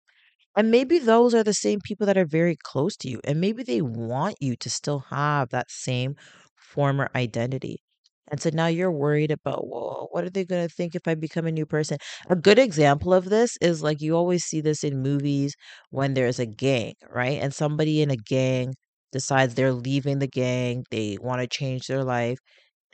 And 0.55 0.71
maybe 0.71 0.99
those 0.99 1.33
are 1.33 1.43
the 1.43 1.53
same 1.53 1.79
people 1.81 2.05
that 2.07 2.17
are 2.17 2.25
very 2.25 2.55
close 2.55 2.95
to 2.97 3.09
you, 3.09 3.19
and 3.23 3.39
maybe 3.41 3.63
they 3.63 3.81
want 3.81 4.35
you 4.41 4.55
to 4.57 4.69
still 4.69 4.99
have 5.09 5.49
that 5.49 5.71
same 5.71 6.15
former 6.55 7.09
identity. 7.15 7.81
And 8.29 8.41
so 8.41 8.49
now 8.53 8.67
you're 8.67 8.91
worried 8.91 9.31
about, 9.31 9.67
well, 9.67 10.07
what 10.11 10.23
are 10.23 10.29
they 10.29 10.45
going 10.45 10.67
to 10.67 10.73
think 10.73 10.95
if 10.95 11.07
I 11.07 11.15
become 11.15 11.45
a 11.47 11.51
new 11.51 11.65
person? 11.65 11.97
A 12.29 12.35
good 12.35 12.59
example 12.59 13.13
of 13.13 13.25
this 13.25 13.57
is 13.61 13.83
like 13.83 14.01
you 14.01 14.15
always 14.15 14.45
see 14.45 14.61
this 14.61 14.83
in 14.83 15.01
movies 15.01 15.53
when 15.89 16.13
there's 16.13 16.39
a 16.39 16.45
gang, 16.45 16.93
right? 17.09 17.41
And 17.41 17.53
somebody 17.53 18.01
in 18.01 18.09
a 18.09 18.15
gang 18.15 18.73
decides 19.11 19.55
they're 19.55 19.73
leaving 19.73 20.19
the 20.19 20.27
gang, 20.27 20.85
they 20.91 21.17
want 21.19 21.41
to 21.41 21.47
change 21.47 21.87
their 21.87 22.03
life. 22.05 22.39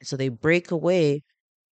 So 0.03 0.17
they 0.17 0.29
break 0.29 0.71
away 0.71 1.23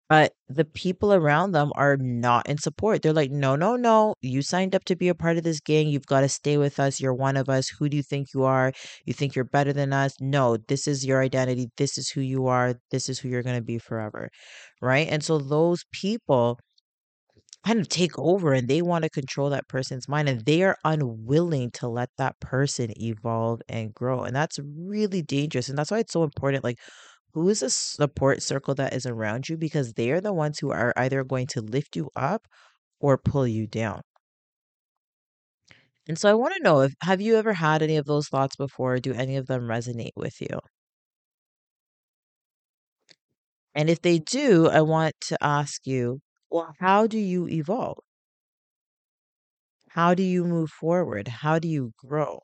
but 0.09 0.33
the 0.49 0.65
people 0.65 1.13
around 1.13 1.53
them 1.53 1.73
are 1.77 1.97
not 1.97 2.49
in 2.49 2.59
support. 2.59 3.03
They're 3.03 3.13
like, 3.13 3.31
"No, 3.31 3.57
no, 3.57 3.77
no. 3.77 4.15
You 4.21 4.43
signed 4.43 4.75
up 4.75 4.85
to 4.87 4.97
be 4.97 5.09
a 5.09 5.15
part 5.15 5.37
of 5.39 5.45
this 5.45 5.61
gang. 5.61 5.89
You've 5.89 6.07
got 6.07 6.21
to 6.21 6.29
stay 6.29 6.59
with 6.59 6.79
us. 6.81 7.01
You're 7.01 7.15
one 7.15 7.37
of 7.37 7.49
us. 7.49 7.69
Who 7.79 7.89
do 7.89 7.97
you 7.97 8.03
think 8.03 8.29
you 8.35 8.45
are? 8.45 8.73
You 9.07 9.15
think 9.15 9.35
you're 9.35 9.45
better 9.45 9.73
than 9.73 9.93
us? 9.93 10.15
No, 10.21 10.57
this 10.69 10.87
is 10.87 11.05
your 11.07 11.23
identity. 11.23 11.71
This 11.79 11.97
is 11.99 12.11
who 12.11 12.21
you 12.21 12.47
are. 12.47 12.75
This 12.91 13.09
is 13.09 13.19
who 13.19 13.29
you're 13.29 13.43
going 13.43 13.57
to 13.57 13.63
be 13.63 13.79
forever." 13.79 14.29
Right? 14.83 15.09
And 15.09 15.23
so 15.25 15.39
those 15.39 15.85
people 15.93 16.59
kind 17.67 17.81
of 17.81 17.89
take 17.89 18.19
over 18.19 18.53
and 18.53 18.69
they 18.69 18.83
want 18.83 19.05
to 19.05 19.11
control 19.11 19.49
that 19.51 19.69
person's 19.69 20.07
mind 20.09 20.29
and 20.29 20.45
they 20.45 20.63
are 20.63 20.77
unwilling 20.85 21.71
to 21.71 21.89
let 21.89 22.11
that 22.19 22.39
person 22.41 22.93
evolve 23.01 23.63
and 23.69 23.95
grow. 23.95 24.23
And 24.23 24.37
that's 24.37 24.59
really 24.63 25.23
dangerous. 25.23 25.69
And 25.69 25.79
that's 25.79 25.91
why 25.91 25.99
it's 26.01 26.13
so 26.13 26.25
important 26.25 26.63
like 26.63 26.79
who 27.35 27.49
is 27.51 27.63
a 27.63 27.71
support 27.71 28.43
circle 28.43 28.75
that 28.77 28.95
is 28.95 29.07
around 29.07 29.49
you 29.51 29.57
because 29.59 29.93
they 29.95 30.11
are 30.11 30.21
the 30.23 30.33
ones 30.33 30.59
who 30.61 30.71
are 30.73 30.95
either 30.97 31.23
going 31.25 31.47
to 31.49 31.61
lift 31.61 31.97
you 31.97 32.11
up 32.17 32.49
or 33.01 33.19
pull 33.19 33.47
you 33.49 33.67
down. 33.67 34.03
And 36.09 36.19
so 36.19 36.31
I 36.31 36.35
want 36.35 36.55
to 36.55 36.63
know 36.63 36.81
if 36.81 36.95
have 37.03 37.21
you 37.21 37.37
ever 37.37 37.53
had 37.53 37.83
any 37.83 37.97
of 37.99 38.07
those 38.07 38.29
thoughts 38.29 38.57
before? 38.57 38.99
Do 39.01 39.13
any 39.13 39.37
of 39.37 39.47
them 39.49 39.63
resonate 39.69 40.13
with 40.17 40.41
you? 40.41 40.61
And 43.73 43.89
if 43.89 44.03
they 44.03 44.19
do, 44.19 44.67
I 44.69 44.81
want 44.81 45.15
to 45.29 45.39
ask 45.41 45.87
you, 45.87 46.21
well, 46.51 46.75
how 46.81 47.07
do 47.07 47.19
you 47.19 47.47
evolve? 47.47 47.99
How 49.93 50.13
do 50.13 50.23
you 50.23 50.45
move 50.45 50.69
forward? 50.71 51.27
How 51.29 51.59
do 51.59 51.67
you 51.69 51.95
grow? 51.97 52.43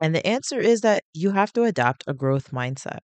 And 0.00 0.14
the 0.14 0.26
answer 0.26 0.58
is 0.60 0.80
that 0.82 1.04
you 1.12 1.32
have 1.32 1.52
to 1.54 1.64
adopt 1.64 2.04
a 2.06 2.14
growth 2.14 2.50
mindset. 2.50 3.00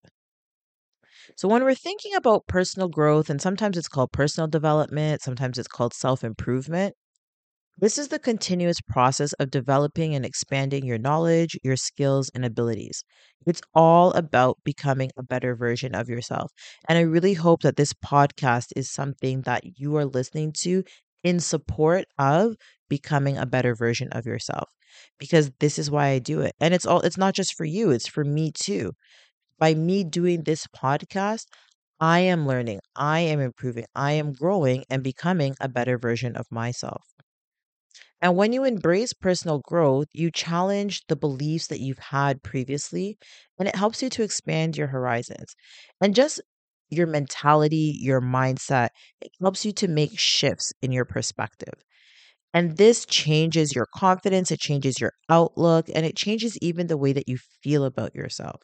So, 1.36 1.48
when 1.48 1.64
we're 1.64 1.74
thinking 1.74 2.14
about 2.14 2.46
personal 2.46 2.88
growth, 2.88 3.30
and 3.30 3.40
sometimes 3.40 3.76
it's 3.76 3.88
called 3.88 4.12
personal 4.12 4.46
development, 4.46 5.22
sometimes 5.22 5.58
it's 5.58 5.68
called 5.68 5.94
self 5.94 6.22
improvement, 6.22 6.94
this 7.78 7.98
is 7.98 8.08
the 8.08 8.20
continuous 8.20 8.80
process 8.80 9.32
of 9.34 9.50
developing 9.50 10.14
and 10.14 10.24
expanding 10.24 10.84
your 10.84 10.98
knowledge, 10.98 11.58
your 11.64 11.76
skills, 11.76 12.30
and 12.32 12.44
abilities. 12.44 13.02
It's 13.46 13.60
all 13.74 14.12
about 14.12 14.58
becoming 14.64 15.10
a 15.16 15.24
better 15.24 15.56
version 15.56 15.94
of 15.94 16.08
yourself. 16.08 16.52
And 16.88 16.98
I 16.98 17.02
really 17.02 17.34
hope 17.34 17.62
that 17.62 17.76
this 17.76 17.92
podcast 17.92 18.68
is 18.76 18.92
something 18.92 19.42
that 19.42 19.78
you 19.78 19.96
are 19.96 20.04
listening 20.04 20.52
to 20.58 20.84
in 21.24 21.40
support 21.40 22.04
of 22.16 22.54
becoming 22.98 23.36
a 23.36 23.46
better 23.54 23.74
version 23.74 24.08
of 24.12 24.26
yourself 24.26 24.68
because 25.18 25.50
this 25.60 25.78
is 25.78 25.90
why 25.90 26.08
I 26.08 26.18
do 26.18 26.40
it. 26.40 26.52
And 26.60 26.74
it's 26.74 26.86
all 26.86 27.00
it's 27.00 27.18
not 27.18 27.34
just 27.34 27.54
for 27.54 27.64
you, 27.64 27.90
it's 27.90 28.06
for 28.06 28.24
me 28.24 28.52
too. 28.52 28.92
By 29.58 29.74
me 29.74 30.04
doing 30.04 30.42
this 30.42 30.66
podcast, 30.68 31.46
I 32.00 32.20
am 32.20 32.46
learning, 32.46 32.80
I 32.96 33.20
am 33.20 33.40
improving, 33.40 33.86
I 33.94 34.12
am 34.12 34.32
growing 34.32 34.84
and 34.90 35.02
becoming 35.02 35.54
a 35.60 35.68
better 35.68 35.98
version 35.98 36.36
of 36.36 36.46
myself. 36.50 37.02
And 38.20 38.36
when 38.36 38.52
you 38.52 38.64
embrace 38.64 39.12
personal 39.12 39.60
growth, 39.60 40.08
you 40.12 40.30
challenge 40.30 41.02
the 41.08 41.16
beliefs 41.16 41.66
that 41.68 41.80
you've 41.80 41.98
had 41.98 42.42
previously, 42.42 43.18
and 43.58 43.68
it 43.68 43.76
helps 43.76 44.02
you 44.02 44.08
to 44.10 44.22
expand 44.22 44.76
your 44.76 44.88
horizons. 44.88 45.54
And 46.00 46.14
just 46.14 46.40
your 46.90 47.06
mentality, 47.06 47.98
your 48.00 48.20
mindset, 48.20 48.88
it 49.20 49.30
helps 49.40 49.64
you 49.64 49.72
to 49.72 49.88
make 49.88 50.18
shifts 50.18 50.72
in 50.80 50.92
your 50.92 51.04
perspective. 51.04 51.74
And 52.54 52.78
this 52.78 53.04
changes 53.04 53.74
your 53.74 53.86
confidence, 53.94 54.50
it 54.50 54.58
changes 54.60 54.98
your 54.98 55.12
outlook, 55.28 55.90
and 55.94 56.06
it 56.06 56.16
changes 56.16 56.56
even 56.62 56.86
the 56.86 56.96
way 56.96 57.12
that 57.12 57.28
you 57.28 57.36
feel 57.62 57.84
about 57.84 58.14
yourself. 58.14 58.62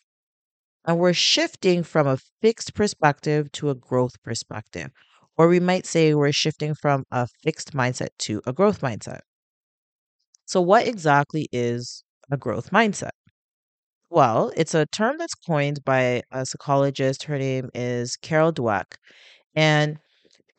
And 0.84 0.98
we're 0.98 1.14
shifting 1.14 1.82
from 1.82 2.06
a 2.06 2.18
fixed 2.42 2.74
perspective 2.74 3.50
to 3.52 3.70
a 3.70 3.74
growth 3.74 4.22
perspective. 4.22 4.90
Or 5.38 5.48
we 5.48 5.60
might 5.60 5.86
say 5.86 6.14
we're 6.14 6.32
shifting 6.32 6.74
from 6.74 7.04
a 7.10 7.28
fixed 7.42 7.72
mindset 7.72 8.10
to 8.20 8.42
a 8.46 8.52
growth 8.52 8.82
mindset. 8.82 9.20
So, 10.44 10.60
what 10.60 10.86
exactly 10.86 11.48
is 11.52 12.04
a 12.30 12.36
growth 12.36 12.70
mindset? 12.70 13.10
Well, 14.10 14.52
it's 14.56 14.74
a 14.74 14.86
term 14.86 15.16
that's 15.18 15.34
coined 15.34 15.84
by 15.84 16.22
a 16.32 16.44
psychologist. 16.46 17.24
Her 17.24 17.38
name 17.38 17.70
is 17.74 18.16
Carol 18.16 18.52
Dweck. 18.52 18.96
And 19.54 19.98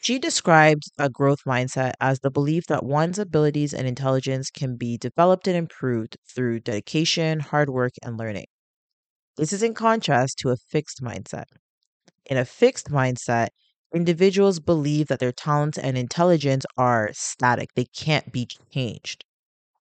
she 0.01 0.19
described 0.19 0.83
a 0.97 1.09
growth 1.09 1.45
mindset 1.47 1.93
as 2.01 2.19
the 2.19 2.29
belief 2.29 2.65
that 2.67 2.83
one's 2.83 3.17
abilities 3.17 3.73
and 3.73 3.87
intelligence 3.87 4.49
can 4.49 4.75
be 4.75 4.97
developed 4.97 5.47
and 5.47 5.55
improved 5.55 6.17
through 6.35 6.59
dedication, 6.59 7.39
hard 7.39 7.69
work, 7.69 7.93
and 8.03 8.17
learning. 8.17 8.47
This 9.37 9.53
is 9.53 9.63
in 9.63 9.73
contrast 9.73 10.37
to 10.39 10.49
a 10.49 10.57
fixed 10.57 11.01
mindset. 11.01 11.45
In 12.25 12.37
a 12.37 12.45
fixed 12.45 12.89
mindset, 12.89 13.49
individuals 13.93 14.59
believe 14.59 15.07
that 15.07 15.19
their 15.19 15.31
talents 15.31 15.77
and 15.77 15.97
intelligence 15.97 16.65
are 16.77 17.11
static, 17.13 17.69
they 17.75 17.85
can't 17.85 18.31
be 18.31 18.47
changed. 18.73 19.25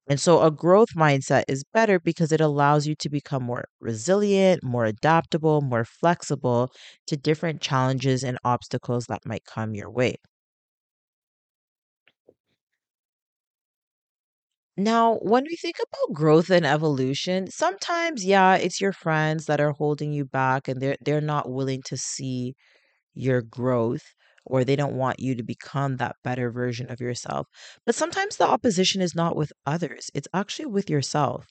And 0.08 0.20
so 0.20 0.42
a 0.42 0.50
growth 0.50 0.90
mindset 0.94 1.44
is 1.48 1.64
better 1.72 1.98
because 1.98 2.32
it 2.32 2.40
allows 2.40 2.86
you 2.86 2.94
to 2.96 3.08
become 3.08 3.42
more 3.44 3.64
resilient, 3.80 4.62
more 4.62 4.84
adaptable, 4.84 5.62
more 5.62 5.84
flexible 5.86 6.70
to 7.06 7.16
different 7.16 7.62
challenges 7.62 8.22
and 8.22 8.38
obstacles 8.44 9.06
that 9.06 9.24
might 9.24 9.44
come 9.46 9.74
your 9.74 9.90
way. 9.90 10.16
Now, 14.76 15.16
when 15.18 15.44
we 15.44 15.56
think 15.56 15.76
about 15.78 16.14
growth 16.14 16.50
and 16.50 16.66
evolution, 16.66 17.50
sometimes, 17.50 18.24
yeah, 18.24 18.56
it's 18.56 18.80
your 18.80 18.92
friends 18.92 19.46
that 19.46 19.60
are 19.60 19.72
holding 19.72 20.12
you 20.12 20.24
back 20.24 20.66
and 20.68 20.80
they're 20.80 20.96
they're 21.04 21.20
not 21.20 21.50
willing 21.50 21.82
to 21.86 21.96
see 21.96 22.54
your 23.14 23.42
growth 23.42 24.04
or 24.44 24.64
they 24.64 24.76
don't 24.76 24.96
want 24.96 25.20
you 25.20 25.34
to 25.34 25.42
become 25.42 25.96
that 25.96 26.16
better 26.24 26.50
version 26.50 26.90
of 26.90 27.00
yourself. 27.00 27.46
But 27.86 27.94
sometimes 27.94 28.36
the 28.36 28.48
opposition 28.48 29.00
is 29.02 29.14
not 29.14 29.36
with 29.36 29.52
others, 29.66 30.10
it's 30.14 30.28
actually 30.34 30.66
with 30.66 30.90
yourself. 30.90 31.46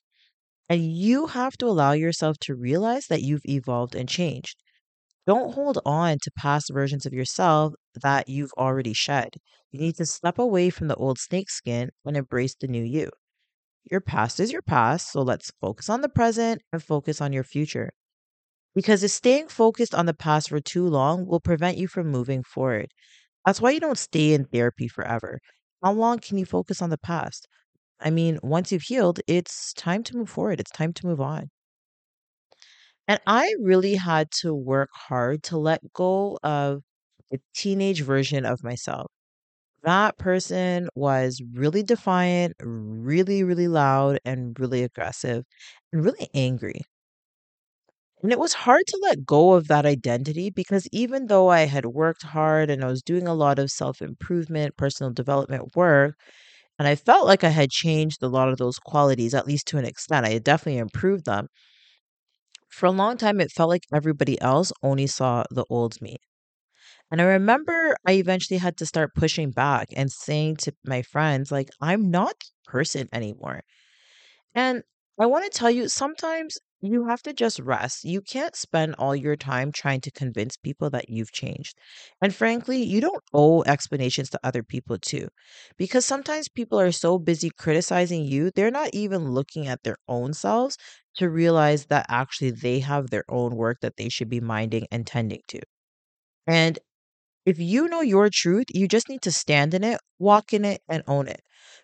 And 0.69 0.91
you 0.91 1.27
have 1.27 1.57
to 1.57 1.67
allow 1.67 1.93
yourself 1.93 2.37
to 2.41 2.55
realize 2.55 3.07
that 3.07 3.23
you've 3.23 3.45
evolved 3.45 3.95
and 3.95 4.07
changed. 4.07 4.57
Don't 5.27 5.53
hold 5.53 5.79
on 5.85 6.17
to 6.23 6.31
past 6.37 6.71
versions 6.73 7.05
of 7.05 7.13
yourself 7.13 7.73
that 8.01 8.27
you've 8.29 8.53
already 8.57 8.93
shed. 8.93 9.35
You 9.71 9.79
need 9.79 9.97
to 9.97 10.05
step 10.05 10.39
away 10.39 10.69
from 10.69 10.87
the 10.87 10.95
old 10.95 11.19
snakeskin 11.19 11.91
and 12.05 12.17
embrace 12.17 12.55
the 12.55 12.67
new 12.67 12.83
you. 12.83 13.11
Your 13.91 14.01
past 14.01 14.39
is 14.39 14.51
your 14.51 14.61
past, 14.61 15.11
so 15.11 15.21
let's 15.21 15.51
focus 15.61 15.89
on 15.89 16.01
the 16.01 16.09
present 16.09 16.61
and 16.71 16.83
focus 16.83 17.21
on 17.21 17.33
your 17.33 17.43
future. 17.43 17.91
Because 18.79 19.03
if 19.03 19.11
staying 19.11 19.49
focused 19.49 19.93
on 19.93 20.07
the 20.07 20.13
past 20.15 20.49
for 20.49 20.59
too 20.59 20.87
long 20.87 21.27
will 21.27 21.39
prevent 21.39 21.77
you 21.77 21.87
from 21.87 22.07
moving 22.09 22.43
forward. 22.43 22.91
That's 23.45 23.61
why 23.61 23.71
you 23.71 23.81
don't 23.81 23.97
stay 23.97 24.33
in 24.33 24.45
therapy 24.45 24.87
forever. 24.87 25.39
How 25.83 25.93
long 25.93 26.19
can 26.19 26.37
you 26.37 26.45
focus 26.45 26.81
on 26.81 26.91
the 26.91 26.99
past? 26.99 27.47
I 27.99 28.11
mean, 28.11 28.39
once 28.43 28.71
you've 28.71 28.83
healed, 28.83 29.21
it's 29.27 29.73
time 29.73 30.03
to 30.05 30.17
move 30.17 30.29
forward. 30.29 30.59
It's 30.61 30.71
time 30.71 30.93
to 30.93 31.07
move 31.07 31.21
on. 31.21 31.51
And 33.07 33.19
I 33.25 33.53
really 33.61 33.95
had 33.95 34.31
to 34.41 34.53
work 34.53 34.89
hard 34.93 35.43
to 35.43 35.57
let 35.57 35.81
go 35.93 36.37
of 36.43 36.83
the 37.31 37.39
teenage 37.53 38.01
version 38.01 38.45
of 38.45 38.63
myself. 38.63 39.11
That 39.83 40.17
person 40.17 40.89
was 40.95 41.41
really 41.53 41.83
defiant, 41.83 42.55
really, 42.61 43.43
really 43.43 43.67
loud, 43.69 44.19
and 44.25 44.59
really 44.59 44.83
aggressive, 44.83 45.45
and 45.93 46.03
really 46.05 46.29
angry. 46.35 46.81
And 48.23 48.31
it 48.31 48.39
was 48.39 48.53
hard 48.53 48.87
to 48.87 48.99
let 49.01 49.25
go 49.25 49.53
of 49.53 49.67
that 49.67 49.85
identity 49.85 50.49
because 50.49 50.87
even 50.93 51.27
though 51.27 51.49
I 51.49 51.61
had 51.65 51.85
worked 51.85 52.23
hard 52.23 52.69
and 52.69 52.81
I 52.83 52.87
was 52.87 53.01
doing 53.01 53.27
a 53.27 53.33
lot 53.33 53.59
of 53.59 53.71
self 53.71 54.01
improvement, 54.01 54.77
personal 54.77 55.11
development 55.11 55.75
work, 55.75 56.15
and 56.79 56.87
I 56.87 56.95
felt 56.95 57.27
like 57.27 57.43
I 57.43 57.49
had 57.49 57.71
changed 57.71 58.23
a 58.23 58.29
lot 58.29 58.49
of 58.49 58.57
those 58.59 58.79
qualities, 58.79 59.33
at 59.35 59.47
least 59.47 59.67
to 59.69 59.77
an 59.79 59.85
extent, 59.85 60.25
I 60.25 60.31
had 60.31 60.43
definitely 60.45 60.79
improved 60.79 61.25
them. 61.25 61.47
For 62.69 62.85
a 62.87 62.91
long 62.91 63.17
time, 63.17 63.39
it 63.41 63.51
felt 63.51 63.69
like 63.69 63.83
everybody 63.93 64.39
else 64.41 64.71
only 64.81 65.05
saw 65.07 65.43
the 65.51 65.65
old 65.69 66.01
me. 66.01 66.17
And 67.11 67.21
I 67.21 67.25
remember 67.25 67.95
I 68.05 68.13
eventually 68.13 68.59
had 68.59 68.77
to 68.77 68.85
start 68.85 69.15
pushing 69.15 69.51
back 69.51 69.89
and 69.95 70.11
saying 70.11 70.57
to 70.57 70.73
my 70.85 71.01
friends, 71.03 71.51
like, 71.51 71.69
I'm 71.81 72.11
not 72.11 72.35
person 72.65 73.09
anymore. 73.13 73.63
And 74.55 74.83
I 75.19 75.27
want 75.27 75.45
to 75.51 75.57
tell 75.57 75.71
you, 75.71 75.89
sometimes 75.89 76.57
you 76.81 77.05
have 77.07 77.21
to 77.23 77.33
just 77.33 77.59
rest. 77.59 78.03
You 78.05 78.21
can't 78.21 78.55
spend 78.55 78.95
all 78.97 79.15
your 79.15 79.35
time 79.35 79.71
trying 79.71 80.01
to 80.01 80.11
convince 80.11 80.57
people 80.57 80.89
that 80.91 81.09
you've 81.09 81.31
changed. 81.31 81.77
And 82.21 82.33
frankly, 82.33 82.81
you 82.83 83.01
don't 83.01 83.23
owe 83.33 83.63
explanations 83.63 84.29
to 84.31 84.39
other 84.43 84.63
people 84.63 84.97
too. 84.97 85.27
Because 85.77 86.05
sometimes 86.05 86.47
people 86.49 86.79
are 86.79 86.91
so 86.91 87.19
busy 87.19 87.49
criticizing 87.49 88.23
you, 88.23 88.51
they're 88.51 88.71
not 88.71 88.89
even 88.93 89.31
looking 89.31 89.67
at 89.67 89.83
their 89.83 89.97
own 90.07 90.33
selves 90.33 90.77
to 91.17 91.29
realize 91.29 91.85
that 91.87 92.05
actually 92.09 92.51
they 92.51 92.79
have 92.79 93.09
their 93.09 93.25
own 93.29 93.55
work 93.55 93.79
that 93.81 93.97
they 93.97 94.09
should 94.09 94.29
be 94.29 94.39
minding 94.41 94.87
and 94.91 95.05
tending 95.05 95.41
to. 95.49 95.59
And 96.47 96.79
if 97.45 97.59
you 97.59 97.87
know 97.89 98.01
your 98.01 98.29
truth, 98.29 98.67
you 98.73 98.87
just 98.87 99.09
need 99.09 99.21
to 99.23 99.31
stand 99.31 99.73
in 99.73 99.83
it, 99.83 99.99
walk 100.19 100.53
in 100.53 100.65
it, 100.65 100.81
and 100.89 101.03
own 101.07 101.27
it 101.27 101.41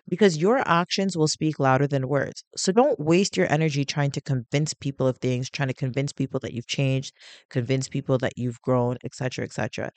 because 0.08 0.36
your 0.36 0.58
actions 0.68 1.16
will 1.16 1.28
speak 1.28 1.58
louder 1.58 1.86
than 1.86 2.08
words. 2.08 2.44
So 2.56 2.72
don't 2.72 2.98
waste 3.00 3.36
your 3.36 3.50
energy 3.52 3.84
trying 3.84 4.10
to 4.12 4.20
convince 4.20 4.74
people 4.74 5.06
of 5.06 5.18
things, 5.18 5.50
trying 5.50 5.68
to 5.68 5.74
convince 5.74 6.12
people 6.12 6.40
that 6.40 6.52
you've 6.52 6.66
changed, 6.66 7.12
convince 7.50 7.88
people 7.88 8.18
that 8.18 8.34
you've 8.36 8.60
grown, 8.62 8.96
etc., 9.04 9.44
etc. 9.44 9.90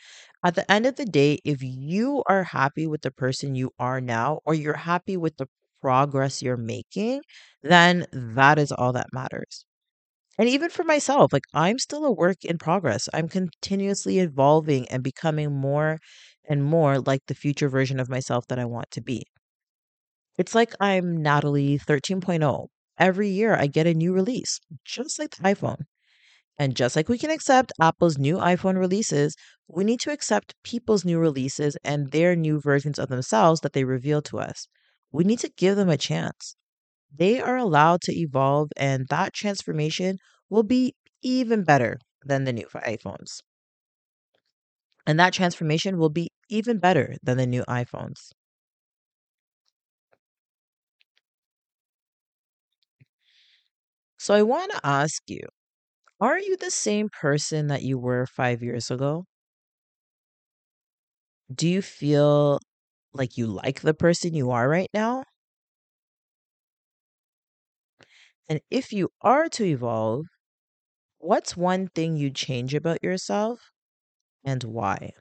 At 0.44 0.56
the 0.56 0.70
end 0.72 0.86
of 0.86 0.96
the 0.96 1.06
day, 1.06 1.40
if 1.46 1.62
you 1.62 2.24
are 2.28 2.44
happy 2.44 2.88
with 2.88 3.02
the 3.02 3.12
person 3.12 3.56
you 3.56 3.72
are 3.80 4.02
now 4.02 4.40
or 4.46 4.54
you're 4.54 4.74
happy 4.78 5.18
with 5.18 5.38
the 5.38 5.48
progress 5.82 6.42
you're 6.42 6.58
making, 6.58 7.22
then 7.64 8.06
that 8.12 8.60
is 8.60 8.72
all 8.72 8.94
that 8.94 9.08
matters. 9.14 9.66
And 10.40 10.50
even 10.50 10.70
for 10.70 10.84
myself, 10.84 11.34
like 11.34 11.46
I'm 11.54 11.78
still 11.80 12.06
a 12.06 12.12
work 12.12 12.44
in 12.44 12.58
progress. 12.58 13.10
I'm 13.14 13.28
continuously 13.30 14.20
evolving 14.20 14.88
and 14.90 15.04
becoming 15.04 15.52
more 15.54 16.00
and 16.50 16.64
more 16.64 17.00
like 17.00 17.22
the 17.28 17.36
future 17.36 17.70
version 17.70 18.00
of 18.00 18.10
myself 18.10 18.48
that 18.48 18.60
I 18.60 18.66
want 18.66 18.90
to 18.92 19.02
be. 19.02 19.26
It's 20.40 20.56
like 20.56 20.74
I'm 20.80 21.22
Natalie 21.22 21.78
13.0. 21.78 22.70
Every 22.98 23.30
year 23.30 23.54
I 23.56 23.68
get 23.68 23.86
a 23.86 23.94
new 23.94 24.12
release, 24.12 24.60
just 24.84 25.20
like 25.20 25.36
the 25.36 25.44
iPhone. 25.44 25.84
And 26.58 26.76
just 26.76 26.96
like 26.96 27.10
we 27.10 27.18
can 27.18 27.30
accept 27.30 27.74
Apple's 27.82 28.18
new 28.18 28.38
iPhone 28.38 28.78
releases, 28.80 29.36
we 29.68 29.84
need 29.84 30.00
to 30.02 30.12
accept 30.12 30.56
people's 30.64 31.06
new 31.06 31.20
releases 31.20 31.78
and 31.84 32.12
their 32.12 32.36
new 32.36 32.62
versions 32.62 32.98
of 33.00 33.10
themselves 33.10 33.62
that 33.62 33.74
they 33.74 33.84
reveal 33.84 34.22
to 34.24 34.40
us. 34.40 34.68
We 35.12 35.26
need 35.26 35.40
to 35.40 35.52
give 35.58 35.76
them 35.76 35.90
a 35.90 35.98
chance. 35.98 36.56
They 37.16 37.42
are 37.42 37.58
allowed 37.58 38.02
to 38.04 38.18
evolve, 38.18 38.70
and 38.78 39.08
that 39.10 39.34
transformation 39.34 40.20
will 40.50 40.64
be 40.64 40.96
even 41.22 41.64
better 41.66 42.00
than 42.26 42.46
the 42.46 42.54
new 42.54 42.68
iPhones. 42.74 43.42
And 45.06 45.20
that 45.20 45.34
transformation 45.34 45.98
will 45.98 46.10
be 46.10 46.30
even 46.50 46.80
better 46.80 47.18
than 47.22 47.38
the 47.38 47.48
new 47.48 47.64
iPhones. 47.66 48.32
So 54.20 54.36
I 54.36 54.44
want 54.44 54.72
to 54.72 54.80
ask 54.86 55.24
you 55.28 55.42
are 56.22 56.40
you 56.40 56.58
the 56.58 56.72
same 56.72 57.10
person 57.10 57.68
that 57.68 57.84
you 57.84 57.98
were 58.00 58.26
five 58.28 58.64
years 58.64 58.92
ago? 58.92 59.26
Do 61.54 61.68
you 61.68 61.82
feel 61.84 62.60
like 63.14 63.38
you 63.38 63.48
like 63.48 63.82
the 63.82 63.94
person 63.94 64.34
you 64.36 64.52
are 64.52 64.70
right 64.70 64.90
now? 64.94 65.26
And 68.50 68.60
if 68.70 68.92
you 68.92 69.12
are 69.22 69.48
to 69.50 69.64
evolve, 69.64 70.26
what's 71.20 71.58
one 71.58 71.90
thing 71.90 72.18
you'd 72.18 72.36
change 72.36 72.74
about 72.76 73.04
yourself 73.04 73.72
and 74.44 74.64
why? 74.64 75.14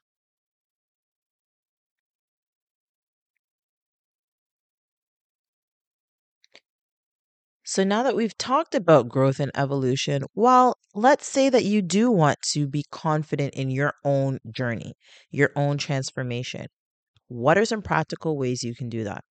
So 7.70 7.84
now 7.84 8.02
that 8.04 8.16
we've 8.16 8.36
talked 8.38 8.74
about 8.74 9.10
growth 9.10 9.38
and 9.40 9.50
evolution, 9.54 10.22
well, 10.34 10.78
let's 10.94 11.26
say 11.28 11.50
that 11.50 11.66
you 11.66 11.82
do 11.82 12.10
want 12.10 12.38
to 12.52 12.66
be 12.66 12.82
confident 12.90 13.52
in 13.52 13.68
your 13.68 13.92
own 14.06 14.38
journey, 14.50 14.94
your 15.30 15.50
own 15.54 15.76
transformation. 15.76 16.68
What 17.26 17.58
are 17.58 17.66
some 17.66 17.82
practical 17.82 18.38
ways 18.38 18.62
you 18.62 18.74
can 18.74 18.88
do 18.88 19.04
that? 19.04 19.22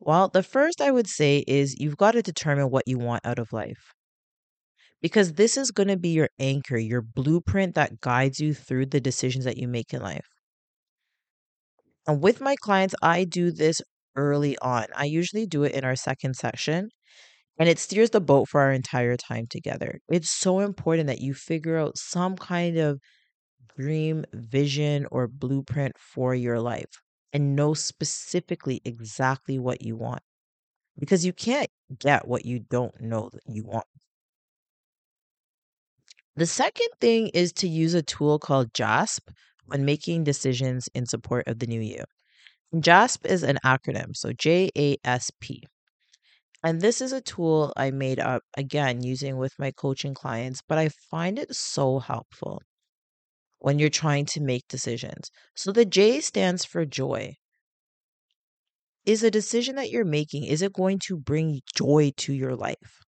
Well, 0.00 0.30
the 0.30 0.42
first 0.42 0.80
I 0.80 0.90
would 0.90 1.06
say 1.06 1.44
is 1.46 1.78
you've 1.78 1.96
got 1.96 2.10
to 2.12 2.22
determine 2.22 2.70
what 2.70 2.88
you 2.88 2.98
want 2.98 3.24
out 3.24 3.38
of 3.38 3.52
life. 3.52 3.92
Because 5.00 5.34
this 5.34 5.56
is 5.56 5.70
going 5.70 5.90
to 5.90 5.96
be 5.96 6.08
your 6.08 6.30
anchor, 6.40 6.76
your 6.76 7.02
blueprint 7.02 7.76
that 7.76 8.00
guides 8.00 8.40
you 8.40 8.52
through 8.52 8.86
the 8.86 9.00
decisions 9.00 9.44
that 9.44 9.58
you 9.58 9.68
make 9.68 9.94
in 9.94 10.02
life. 10.02 10.26
And 12.04 12.20
with 12.20 12.40
my 12.40 12.56
clients, 12.56 12.96
I 13.00 13.22
do 13.22 13.52
this 13.52 13.80
early 14.16 14.58
on. 14.58 14.86
I 14.96 15.04
usually 15.04 15.46
do 15.46 15.62
it 15.62 15.72
in 15.72 15.84
our 15.84 15.96
second 15.96 16.34
session, 16.34 16.90
and 17.62 17.68
it 17.68 17.78
steers 17.78 18.10
the 18.10 18.20
boat 18.20 18.48
for 18.48 18.60
our 18.60 18.72
entire 18.72 19.16
time 19.16 19.46
together. 19.48 20.00
It's 20.10 20.28
so 20.28 20.58
important 20.58 21.06
that 21.06 21.20
you 21.20 21.32
figure 21.32 21.78
out 21.78 21.96
some 21.96 22.36
kind 22.36 22.76
of 22.76 22.98
dream, 23.78 24.24
vision, 24.32 25.06
or 25.12 25.28
blueprint 25.28 25.92
for 25.96 26.34
your 26.34 26.58
life 26.58 26.90
and 27.32 27.54
know 27.54 27.72
specifically 27.72 28.80
mm-hmm. 28.80 28.88
exactly 28.88 29.60
what 29.60 29.80
you 29.80 29.94
want 29.94 30.22
because 30.98 31.24
you 31.24 31.32
can't 31.32 31.68
get 32.00 32.26
what 32.26 32.44
you 32.44 32.58
don't 32.58 33.00
know 33.00 33.30
that 33.32 33.42
you 33.46 33.62
want. 33.62 33.86
The 36.34 36.46
second 36.46 36.88
thing 37.00 37.28
is 37.28 37.52
to 37.52 37.68
use 37.68 37.94
a 37.94 38.02
tool 38.02 38.40
called 38.40 38.74
JASP 38.74 39.30
when 39.66 39.84
making 39.84 40.24
decisions 40.24 40.88
in 40.94 41.06
support 41.06 41.46
of 41.46 41.60
the 41.60 41.68
new 41.68 41.80
you. 41.80 42.02
JASP 42.80 43.24
is 43.24 43.44
an 43.44 43.60
acronym, 43.64 44.16
so 44.16 44.32
J 44.32 44.68
A 44.76 44.96
S 45.04 45.30
P. 45.40 45.62
And 46.64 46.80
this 46.80 47.00
is 47.00 47.12
a 47.12 47.20
tool 47.20 47.72
I 47.76 47.92
made 47.92 48.18
up 48.18 48.42
again 48.56 49.04
using 49.04 49.36
with 49.36 49.56
my 49.60 49.70
coaching 49.70 50.12
clients, 50.12 50.60
but 50.60 50.76
I 50.76 50.88
find 50.88 51.38
it 51.38 51.54
so 51.54 52.00
helpful 52.00 52.60
when 53.60 53.78
you're 53.78 53.88
trying 53.90 54.26
to 54.26 54.40
make 54.40 54.68
decisions. 54.68 55.30
So 55.54 55.72
the 55.72 55.86
J 55.86 56.20
stands 56.20 56.64
for 56.66 56.84
joy. 56.84 57.36
Is 59.06 59.22
a 59.22 59.30
decision 59.30 59.76
that 59.76 59.92
you're 59.92 60.04
making 60.04 60.42
is 60.42 60.60
it 60.60 60.72
going 60.72 60.98
to 61.06 61.16
bring 61.16 61.60
joy 61.72 62.10
to 62.16 62.32
your 62.32 62.56
life? 62.56 63.04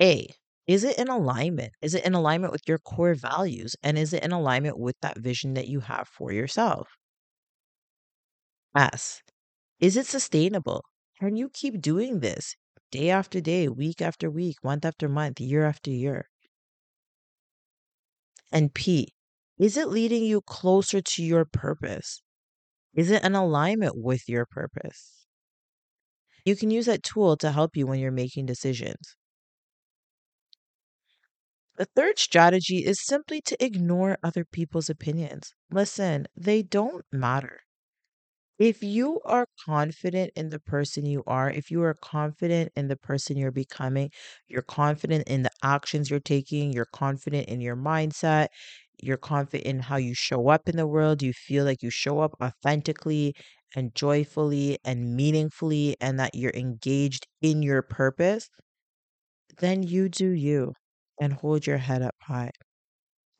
A, 0.00 0.26
is 0.66 0.84
it 0.84 0.96
in 0.96 1.08
alignment? 1.08 1.74
Is 1.82 1.92
it 1.94 2.02
in 2.06 2.14
alignment 2.14 2.50
with 2.50 2.62
your 2.66 2.78
core 2.78 3.14
values 3.14 3.76
and 3.82 3.98
is 3.98 4.14
it 4.14 4.22
in 4.22 4.32
alignment 4.32 4.78
with 4.78 4.96
that 5.02 5.18
vision 5.18 5.52
that 5.52 5.68
you 5.68 5.80
have 5.80 6.08
for 6.08 6.32
yourself? 6.32 6.96
S, 8.76 9.22
is 9.80 9.96
it 9.96 10.06
sustainable? 10.06 10.84
Can 11.20 11.36
you 11.36 11.50
keep 11.50 11.82
doing 11.82 12.20
this 12.20 12.56
day 12.90 13.10
after 13.10 13.38
day, 13.42 13.68
week 13.68 14.00
after 14.00 14.30
week, 14.30 14.56
month 14.64 14.82
after 14.86 15.10
month, 15.10 15.40
year 15.42 15.66
after 15.66 15.90
year? 15.90 16.30
And 18.50 18.74
P, 18.74 19.14
is 19.56 19.76
it 19.76 19.86
leading 19.86 20.24
you 20.24 20.40
closer 20.40 21.00
to 21.00 21.22
your 21.22 21.44
purpose? 21.44 22.22
Is 22.94 23.10
it 23.10 23.24
in 23.24 23.34
alignment 23.34 23.96
with 23.96 24.28
your 24.28 24.46
purpose? 24.46 25.26
You 26.46 26.56
can 26.56 26.70
use 26.70 26.86
that 26.86 27.02
tool 27.02 27.36
to 27.36 27.52
help 27.52 27.76
you 27.76 27.86
when 27.86 27.98
you're 28.00 28.10
making 28.10 28.46
decisions. 28.46 29.16
The 31.76 31.84
third 31.84 32.18
strategy 32.18 32.84
is 32.84 33.00
simply 33.00 33.40
to 33.42 33.64
ignore 33.64 34.18
other 34.22 34.44
people's 34.44 34.90
opinions. 34.90 35.54
Listen, 35.70 36.26
they 36.34 36.62
don't 36.62 37.06
matter. 37.12 37.60
If 38.58 38.82
you 38.82 39.20
are 39.24 39.46
confident 39.64 40.32
in 40.36 40.48
the 40.50 40.58
person 40.58 41.04
you 41.06 41.22
are, 41.26 41.50
if 41.50 41.70
you 41.70 41.82
are 41.82 41.94
confident 41.94 42.72
in 42.76 42.88
the 42.88 42.96
person 42.96 43.36
you're 43.36 43.50
becoming, 43.50 44.10
you're 44.48 44.62
confident 44.62 45.26
in 45.28 45.42
the 45.42 45.50
actions 45.62 46.10
you're 46.10 46.20
taking, 46.20 46.72
you're 46.72 46.84
confident 46.92 47.48
in 47.48 47.60
your 47.62 47.76
mindset, 47.76 48.48
you're 49.02 49.16
confident 49.18 49.66
in 49.66 49.80
how 49.80 49.96
you 49.96 50.14
show 50.14 50.48
up 50.48 50.68
in 50.68 50.76
the 50.76 50.86
world, 50.86 51.22
you 51.22 51.32
feel 51.34 51.64
like 51.64 51.82
you 51.82 51.90
show 51.90 52.20
up 52.20 52.34
authentically 52.42 53.34
and 53.74 53.94
joyfully 53.94 54.78
and 54.84 55.14
meaningfully, 55.16 55.96
and 56.00 56.18
that 56.20 56.34
you're 56.34 56.52
engaged 56.54 57.26
in 57.42 57.62
your 57.62 57.82
purpose, 57.82 58.48
then 59.58 59.82
you 59.82 60.08
do 60.08 60.28
you 60.30 60.72
and 61.20 61.32
hold 61.32 61.66
your 61.66 61.78
head 61.78 62.02
up 62.02 62.14
high. 62.22 62.50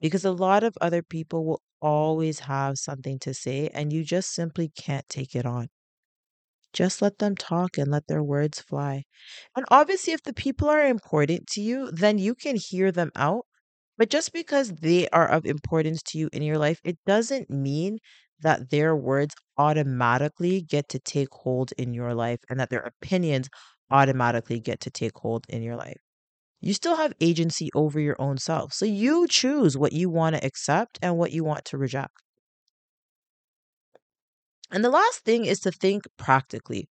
Because 0.01 0.25
a 0.25 0.33
lot 0.33 0.65
of 0.65 0.77
other 0.81 1.03
people 1.03 1.45
will 1.47 1.63
always 1.83 2.41
have 2.41 2.79
something 2.79 3.19
to 3.21 3.35
say, 3.35 3.69
and 3.75 3.93
you 3.93 4.05
just 4.05 4.33
simply 4.35 4.69
can't 4.71 5.09
take 5.09 5.35
it 5.35 5.47
on. 5.47 5.69
Just 6.73 7.03
let 7.03 7.19
them 7.19 7.35
talk 7.35 7.77
and 7.77 7.91
let 7.91 8.07
their 8.07 8.23
words 8.23 8.61
fly. 8.61 9.05
And 9.57 9.65
obviously, 9.69 10.13
if 10.13 10.23
the 10.23 10.33
people 10.33 10.69
are 10.69 10.87
important 10.87 11.49
to 11.49 11.61
you, 11.61 11.91
then 11.91 12.19
you 12.19 12.35
can 12.37 12.55
hear 12.57 12.93
them 12.93 13.11
out. 13.17 13.47
But 13.99 14.11
just 14.11 14.33
because 14.33 14.71
they 14.75 15.09
are 15.09 15.27
of 15.27 15.45
importance 15.47 16.03
to 16.05 16.19
you 16.19 16.29
in 16.33 16.43
your 16.43 16.59
life, 16.59 16.81
it 16.85 16.99
doesn't 17.07 17.51
mean 17.51 17.99
that 18.41 18.71
their 18.71 18.95
words 18.95 19.35
automatically 19.59 20.61
get 20.61 20.89
to 20.91 20.99
take 21.01 21.33
hold 21.33 21.73
in 21.79 21.95
your 21.95 22.15
life 22.15 22.41
and 22.51 22.61
that 22.61 22.71
their 22.71 22.83
opinions 22.83 23.49
automatically 23.91 24.61
get 24.61 24.81
to 24.81 24.91
take 24.91 25.17
hold 25.19 25.47
in 25.49 25.63
your 25.63 25.77
life. 25.77 25.99
You 26.61 26.75
still 26.75 26.97
have 26.97 27.15
agency 27.21 27.71
over 27.75 27.99
your 27.99 28.21
own 28.21 28.37
self. 28.39 28.75
So 28.75 28.85
you 28.85 29.27
choose 29.27 29.77
what 29.79 29.93
you 29.93 30.11
want 30.11 30.37
to 30.37 30.45
accept 30.45 30.99
and 31.01 31.17
what 31.17 31.33
you 31.33 31.45
want 31.45 31.65
to 31.67 31.79
reject. 31.79 32.23
And 34.71 34.85
the 34.85 34.91
last 34.91 35.25
thing 35.25 35.45
is 35.45 35.59
to 35.61 35.73
think 35.73 36.05
practically 36.17 36.89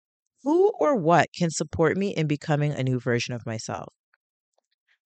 who 0.42 0.71
or 0.79 0.97
what 0.97 1.29
can 1.35 1.51
support 1.51 1.97
me 1.97 2.11
in 2.14 2.27
becoming 2.27 2.73
a 2.73 2.83
new 2.83 3.01
version 3.01 3.33
of 3.35 3.47
myself? 3.47 3.94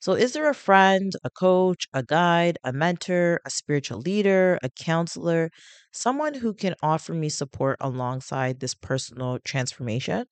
So, 0.01 0.13
is 0.13 0.35
there 0.35 0.51
a 0.51 0.55
friend, 0.55 1.13
a 1.25 1.31
coach, 1.31 1.87
a 1.95 2.03
guide, 2.03 2.59
a 2.63 2.73
mentor, 2.75 3.41
a 3.47 3.51
spiritual 3.51 4.01
leader, 4.01 4.59
a 4.63 4.69
counselor, 4.69 5.51
someone 5.93 6.35
who 6.35 6.53
can 6.53 6.75
offer 6.83 7.15
me 7.15 7.31
support 7.31 7.79
alongside 7.81 8.61
this 8.61 8.75
personal 8.75 9.39
transformation? 9.39 10.27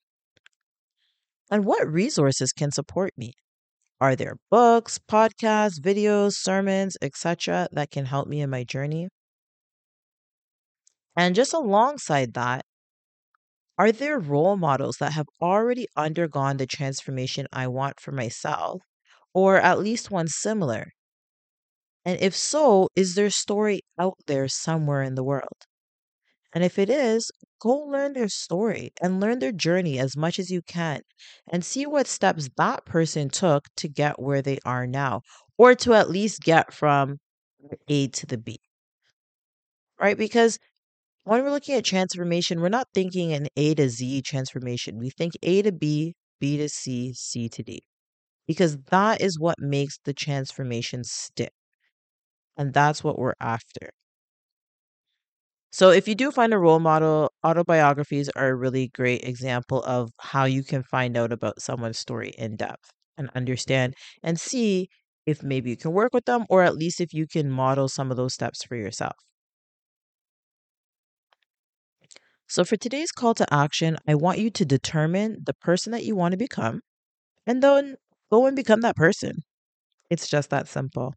And 1.48 1.64
what 1.64 1.86
resources 1.86 2.52
can 2.52 2.72
support 2.72 3.12
me? 3.16 3.34
Are 4.00 4.16
there 4.16 4.36
books, 4.50 4.98
podcasts, 4.98 5.78
videos, 5.80 6.34
sermons, 6.34 6.96
etc., 7.00 7.68
that 7.72 7.90
can 7.90 8.06
help 8.06 8.28
me 8.28 8.40
in 8.40 8.50
my 8.50 8.64
journey? 8.64 9.08
And 11.14 11.36
just 11.36 11.52
alongside 11.52 12.34
that, 12.34 12.64
are 13.78 13.90
there 13.90 14.16
role 14.20 14.56
models 14.56 14.98
that 14.98 15.14
have 15.14 15.26
already 15.42 15.88
undergone 15.96 16.56
the 16.56 16.68
transformation 16.68 17.48
I 17.52 17.66
want 17.66 17.98
for 17.98 18.12
myself, 18.12 18.80
or 19.34 19.56
at 19.56 19.80
least 19.80 20.08
one 20.08 20.28
similar? 20.28 20.92
And 22.04 22.20
if 22.20 22.36
so, 22.36 22.88
is 22.94 23.14
their 23.14 23.30
story 23.30 23.80
out 23.98 24.18
there 24.26 24.48
somewhere 24.48 25.02
in 25.02 25.14
the 25.14 25.24
world? 25.24 25.66
And 26.52 26.62
if 26.64 26.78
it 26.78 26.88
is, 26.90 27.32
go 27.60 27.70
learn 27.76 28.14
their 28.14 28.28
story 28.28 28.92
and 29.02 29.20
learn 29.20 29.38
their 29.40 29.52
journey 29.52 29.98
as 30.00 30.16
much 30.16 30.38
as 30.40 30.50
you 30.50 30.62
can 30.62 31.02
and 31.48 31.64
see 31.64 31.86
what 31.86 32.06
steps 32.08 32.48
that 32.56 32.84
person 32.86 33.28
took 33.30 33.66
to 33.76 33.88
get 33.88 34.20
where 34.20 34.42
they 34.42 34.58
are 34.64 34.86
now 34.86 35.22
or 35.58 35.74
to 35.76 35.94
at 35.94 36.10
least 36.10 36.42
get 36.42 36.72
from 36.74 37.18
A 37.88 38.08
to 38.08 38.26
the 38.26 38.38
B. 38.38 38.60
Right? 40.00 40.16
Because 40.16 40.58
when 41.24 41.44
we're 41.44 41.50
looking 41.52 41.76
at 41.76 41.84
transformation, 41.84 42.60
we're 42.60 42.68
not 42.70 42.88
thinking 42.94 43.32
an 43.32 43.48
A 43.56 43.74
to 43.76 43.88
Z 43.90 44.22
transformation. 44.22 44.98
We 44.98 45.10
think 45.10 45.34
A 45.42 45.62
to 45.62 45.72
B, 45.72 46.16
B 46.40 46.56
to 46.58 46.68
C, 46.68 47.14
C 47.14 47.48
to 47.50 47.62
D. 47.62 47.84
Because 48.46 48.78
that 48.90 49.20
is 49.22 49.38
what 49.40 49.58
makes 49.60 49.98
the 50.04 50.14
transformation 50.14 51.04
stick. 51.04 51.52
And 52.56 52.72
that's 52.72 53.02
what 53.02 53.18
we're 53.18 53.34
after. 53.40 53.90
So, 55.72 55.90
if 55.90 56.06
you 56.08 56.14
do 56.14 56.30
find 56.30 56.52
a 56.54 56.58
role 56.58 56.78
model, 56.80 57.32
autobiographies 57.44 58.28
are 58.36 58.48
a 58.48 58.54
really 58.54 58.88
great 58.88 59.24
example 59.24 59.82
of 59.84 60.12
how 60.20 60.44
you 60.44 60.62
can 60.62 60.82
find 60.84 61.16
out 61.16 61.32
about 61.32 61.60
someone's 61.62 61.98
story 61.98 62.30
in 62.38 62.56
depth 62.56 62.92
and 63.16 63.30
understand 63.34 63.94
and 64.22 64.38
see 64.38 64.88
if 65.26 65.42
maybe 65.42 65.70
you 65.70 65.76
can 65.76 65.92
work 65.92 66.12
with 66.14 66.24
them 66.26 66.44
or 66.48 66.62
at 66.62 66.76
least 66.76 67.00
if 67.00 67.12
you 67.12 67.26
can 67.26 67.50
model 67.50 67.88
some 67.88 68.10
of 68.12 68.16
those 68.16 68.34
steps 68.34 68.62
for 68.64 68.76
yourself. 68.76 69.16
So, 72.48 72.64
for 72.66 72.76
today's 72.76 73.12
call 73.12 73.32
to 73.36 73.50
action, 73.54 73.96
I 74.06 74.14
want 74.14 74.38
you 74.40 74.50
to 74.50 74.64
determine 74.66 75.42
the 75.44 75.54
person 75.54 75.90
that 75.92 76.04
you 76.04 76.14
want 76.14 76.32
to 76.32 76.36
become 76.38 76.82
and 77.46 77.62
then 77.62 77.96
go 78.30 78.46
and 78.46 78.56
become 78.56 78.82
that 78.82 78.96
person. 78.96 79.42
It's 80.10 80.28
just 80.28 80.50
that 80.50 80.68
simple. 80.68 81.14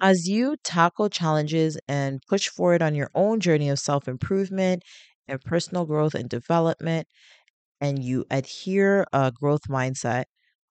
As 0.00 0.26
you 0.28 0.56
tackle 0.64 1.08
challenges 1.10 1.78
and 1.88 2.20
push 2.28 2.48
forward 2.48 2.80
on 2.82 2.94
your 2.94 3.10
own 3.14 3.40
journey 3.40 3.68
of 3.68 3.78
self 3.78 4.08
improvement 4.08 4.82
and 5.28 5.38
personal 5.42 5.84
growth 5.84 6.14
and 6.14 6.28
development, 6.30 7.08
and 7.80 8.02
you 8.02 8.24
adhere 8.30 9.06
a 9.12 9.32
growth 9.32 9.62
mindset, 9.68 10.24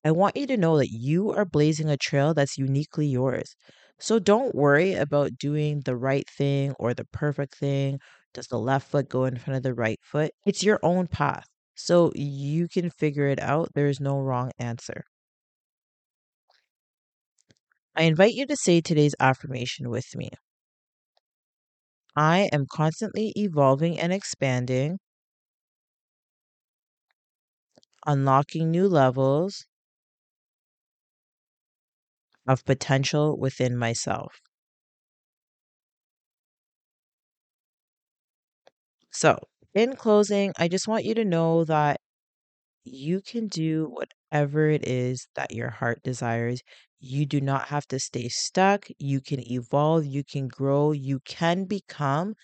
I 0.06 0.12
want 0.12 0.38
you 0.38 0.48
to 0.48 0.58
know 0.58 0.78
that 0.78 0.90
you 0.92 1.32
are 1.32 1.46
blazing 1.46 1.90
a 1.90 1.98
trail 1.98 2.34
that's 2.34 2.58
uniquely 2.58 3.08
yours. 3.08 3.56
So 4.00 4.20
don't 4.20 4.56
worry 4.56 4.94
about 4.96 5.38
doing 5.38 5.82
the 5.86 5.96
right 5.98 6.30
thing 6.30 6.74
or 6.80 6.94
the 6.94 7.06
perfect 7.06 7.56
thing. 7.56 8.00
Does 8.34 8.48
the 8.48 8.60
left 8.60 8.90
foot 8.90 9.10
go 9.10 9.26
in 9.26 9.38
front 9.38 9.58
of 9.58 9.64
the 9.64 9.74
right 9.74 10.00
foot? 10.04 10.32
It's 10.46 10.64
your 10.64 10.80
own 10.84 11.08
path. 11.08 11.48
So 11.76 12.12
you 12.16 12.68
can 12.70 12.90
figure 12.90 13.28
it 13.28 13.40
out. 13.42 13.70
There 13.76 13.88
is 13.88 14.00
no 14.00 14.20
wrong 14.20 14.52
answer. 14.60 15.06
I 17.96 18.04
invite 18.04 18.34
you 18.36 18.46
to 18.48 18.56
say 18.56 18.80
today's 18.80 19.16
affirmation 19.20 19.90
with 19.90 20.16
me. 20.16 20.30
I 22.18 22.50
am 22.52 22.66
constantly 22.70 23.32
evolving 23.38 23.98
and 23.98 24.12
expanding, 24.12 25.00
unlocking 28.08 28.72
new 28.72 28.88
levels 28.88 29.68
of 32.48 32.66
potential 32.66 33.38
within 33.38 33.78
myself. 33.78 34.42
So, 39.12 39.40
in 39.74 39.96
closing, 39.96 40.54
I 40.58 40.68
just 40.68 40.88
want 40.88 41.06
you 41.06 41.16
to 41.16 41.26
know 41.26 41.64
that 41.66 42.00
you 42.86 43.22
can 43.22 43.48
do 43.48 43.96
whatever 44.32 44.70
it 44.70 44.88
is 44.88 45.28
that 45.36 45.52
your 45.54 45.70
heart 45.70 46.02
desires. 46.04 46.62
You 47.00 47.26
do 47.26 47.42
not 47.42 47.68
have 47.70 47.88
to 47.88 48.00
stay 48.00 48.30
stuck. 48.30 48.88
You 49.00 49.22
can 49.22 49.40
evolve, 49.52 50.06
you 50.06 50.24
can 50.24 50.48
grow, 50.48 50.92
you 50.92 51.20
can 51.26 51.66
become 51.66 52.36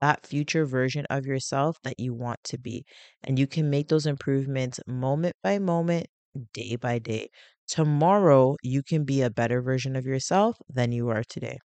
that 0.00 0.26
future 0.26 0.64
version 0.66 1.06
of 1.10 1.26
yourself 1.26 1.76
that 1.84 1.98
you 2.00 2.14
want 2.14 2.40
to 2.44 2.58
be. 2.58 2.84
And 3.24 3.38
you 3.38 3.46
can 3.46 3.70
make 3.70 3.88
those 3.88 4.06
improvements 4.06 4.80
moment 4.86 5.36
by 5.42 5.58
moment, 5.58 6.06
day 6.54 6.76
by 6.76 6.98
day. 6.98 7.30
Tomorrow, 7.68 8.56
you 8.62 8.82
can 8.82 9.04
be 9.04 9.22
a 9.22 9.30
better 9.30 9.60
version 9.62 9.96
of 9.96 10.04
yourself 10.06 10.58
than 10.68 10.92
you 10.92 11.08
are 11.10 11.24
today. 11.24 11.58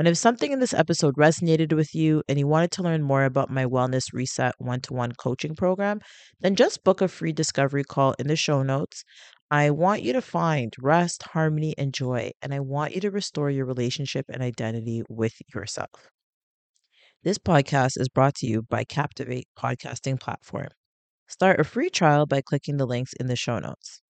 And 0.00 0.08
if 0.08 0.16
something 0.16 0.50
in 0.50 0.60
this 0.60 0.72
episode 0.72 1.16
resonated 1.16 1.74
with 1.74 1.94
you 1.94 2.22
and 2.26 2.38
you 2.38 2.46
wanted 2.46 2.70
to 2.70 2.82
learn 2.82 3.02
more 3.02 3.24
about 3.24 3.50
my 3.50 3.66
Wellness 3.66 4.14
Reset 4.14 4.54
one 4.56 4.80
to 4.80 4.94
one 4.94 5.12
coaching 5.12 5.54
program, 5.54 6.00
then 6.40 6.56
just 6.56 6.84
book 6.84 7.02
a 7.02 7.06
free 7.06 7.34
discovery 7.34 7.84
call 7.84 8.14
in 8.18 8.26
the 8.26 8.34
show 8.34 8.62
notes. 8.62 9.04
I 9.50 9.68
want 9.68 10.00
you 10.00 10.14
to 10.14 10.22
find 10.22 10.72
rest, 10.80 11.24
harmony, 11.34 11.74
and 11.76 11.92
joy, 11.92 12.30
and 12.40 12.54
I 12.54 12.60
want 12.60 12.94
you 12.94 13.02
to 13.02 13.10
restore 13.10 13.50
your 13.50 13.66
relationship 13.66 14.24
and 14.30 14.42
identity 14.42 15.02
with 15.10 15.34
yourself. 15.54 16.08
This 17.22 17.36
podcast 17.36 18.00
is 18.00 18.08
brought 18.08 18.36
to 18.36 18.46
you 18.46 18.62
by 18.62 18.84
Captivate 18.84 19.48
Podcasting 19.54 20.18
Platform. 20.18 20.68
Start 21.28 21.60
a 21.60 21.64
free 21.64 21.90
trial 21.90 22.24
by 22.24 22.40
clicking 22.40 22.78
the 22.78 22.86
links 22.86 23.12
in 23.20 23.26
the 23.26 23.36
show 23.36 23.58
notes. 23.58 24.00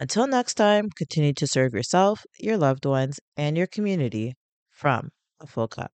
Until 0.00 0.26
next 0.26 0.54
time, 0.54 0.88
continue 0.88 1.34
to 1.34 1.46
serve 1.46 1.74
yourself, 1.74 2.24
your 2.40 2.56
loved 2.56 2.86
ones, 2.86 3.20
and 3.36 3.58
your 3.58 3.66
community 3.66 4.36
from 4.82 5.12
a 5.40 5.46
full 5.46 5.68
cup. 5.68 5.92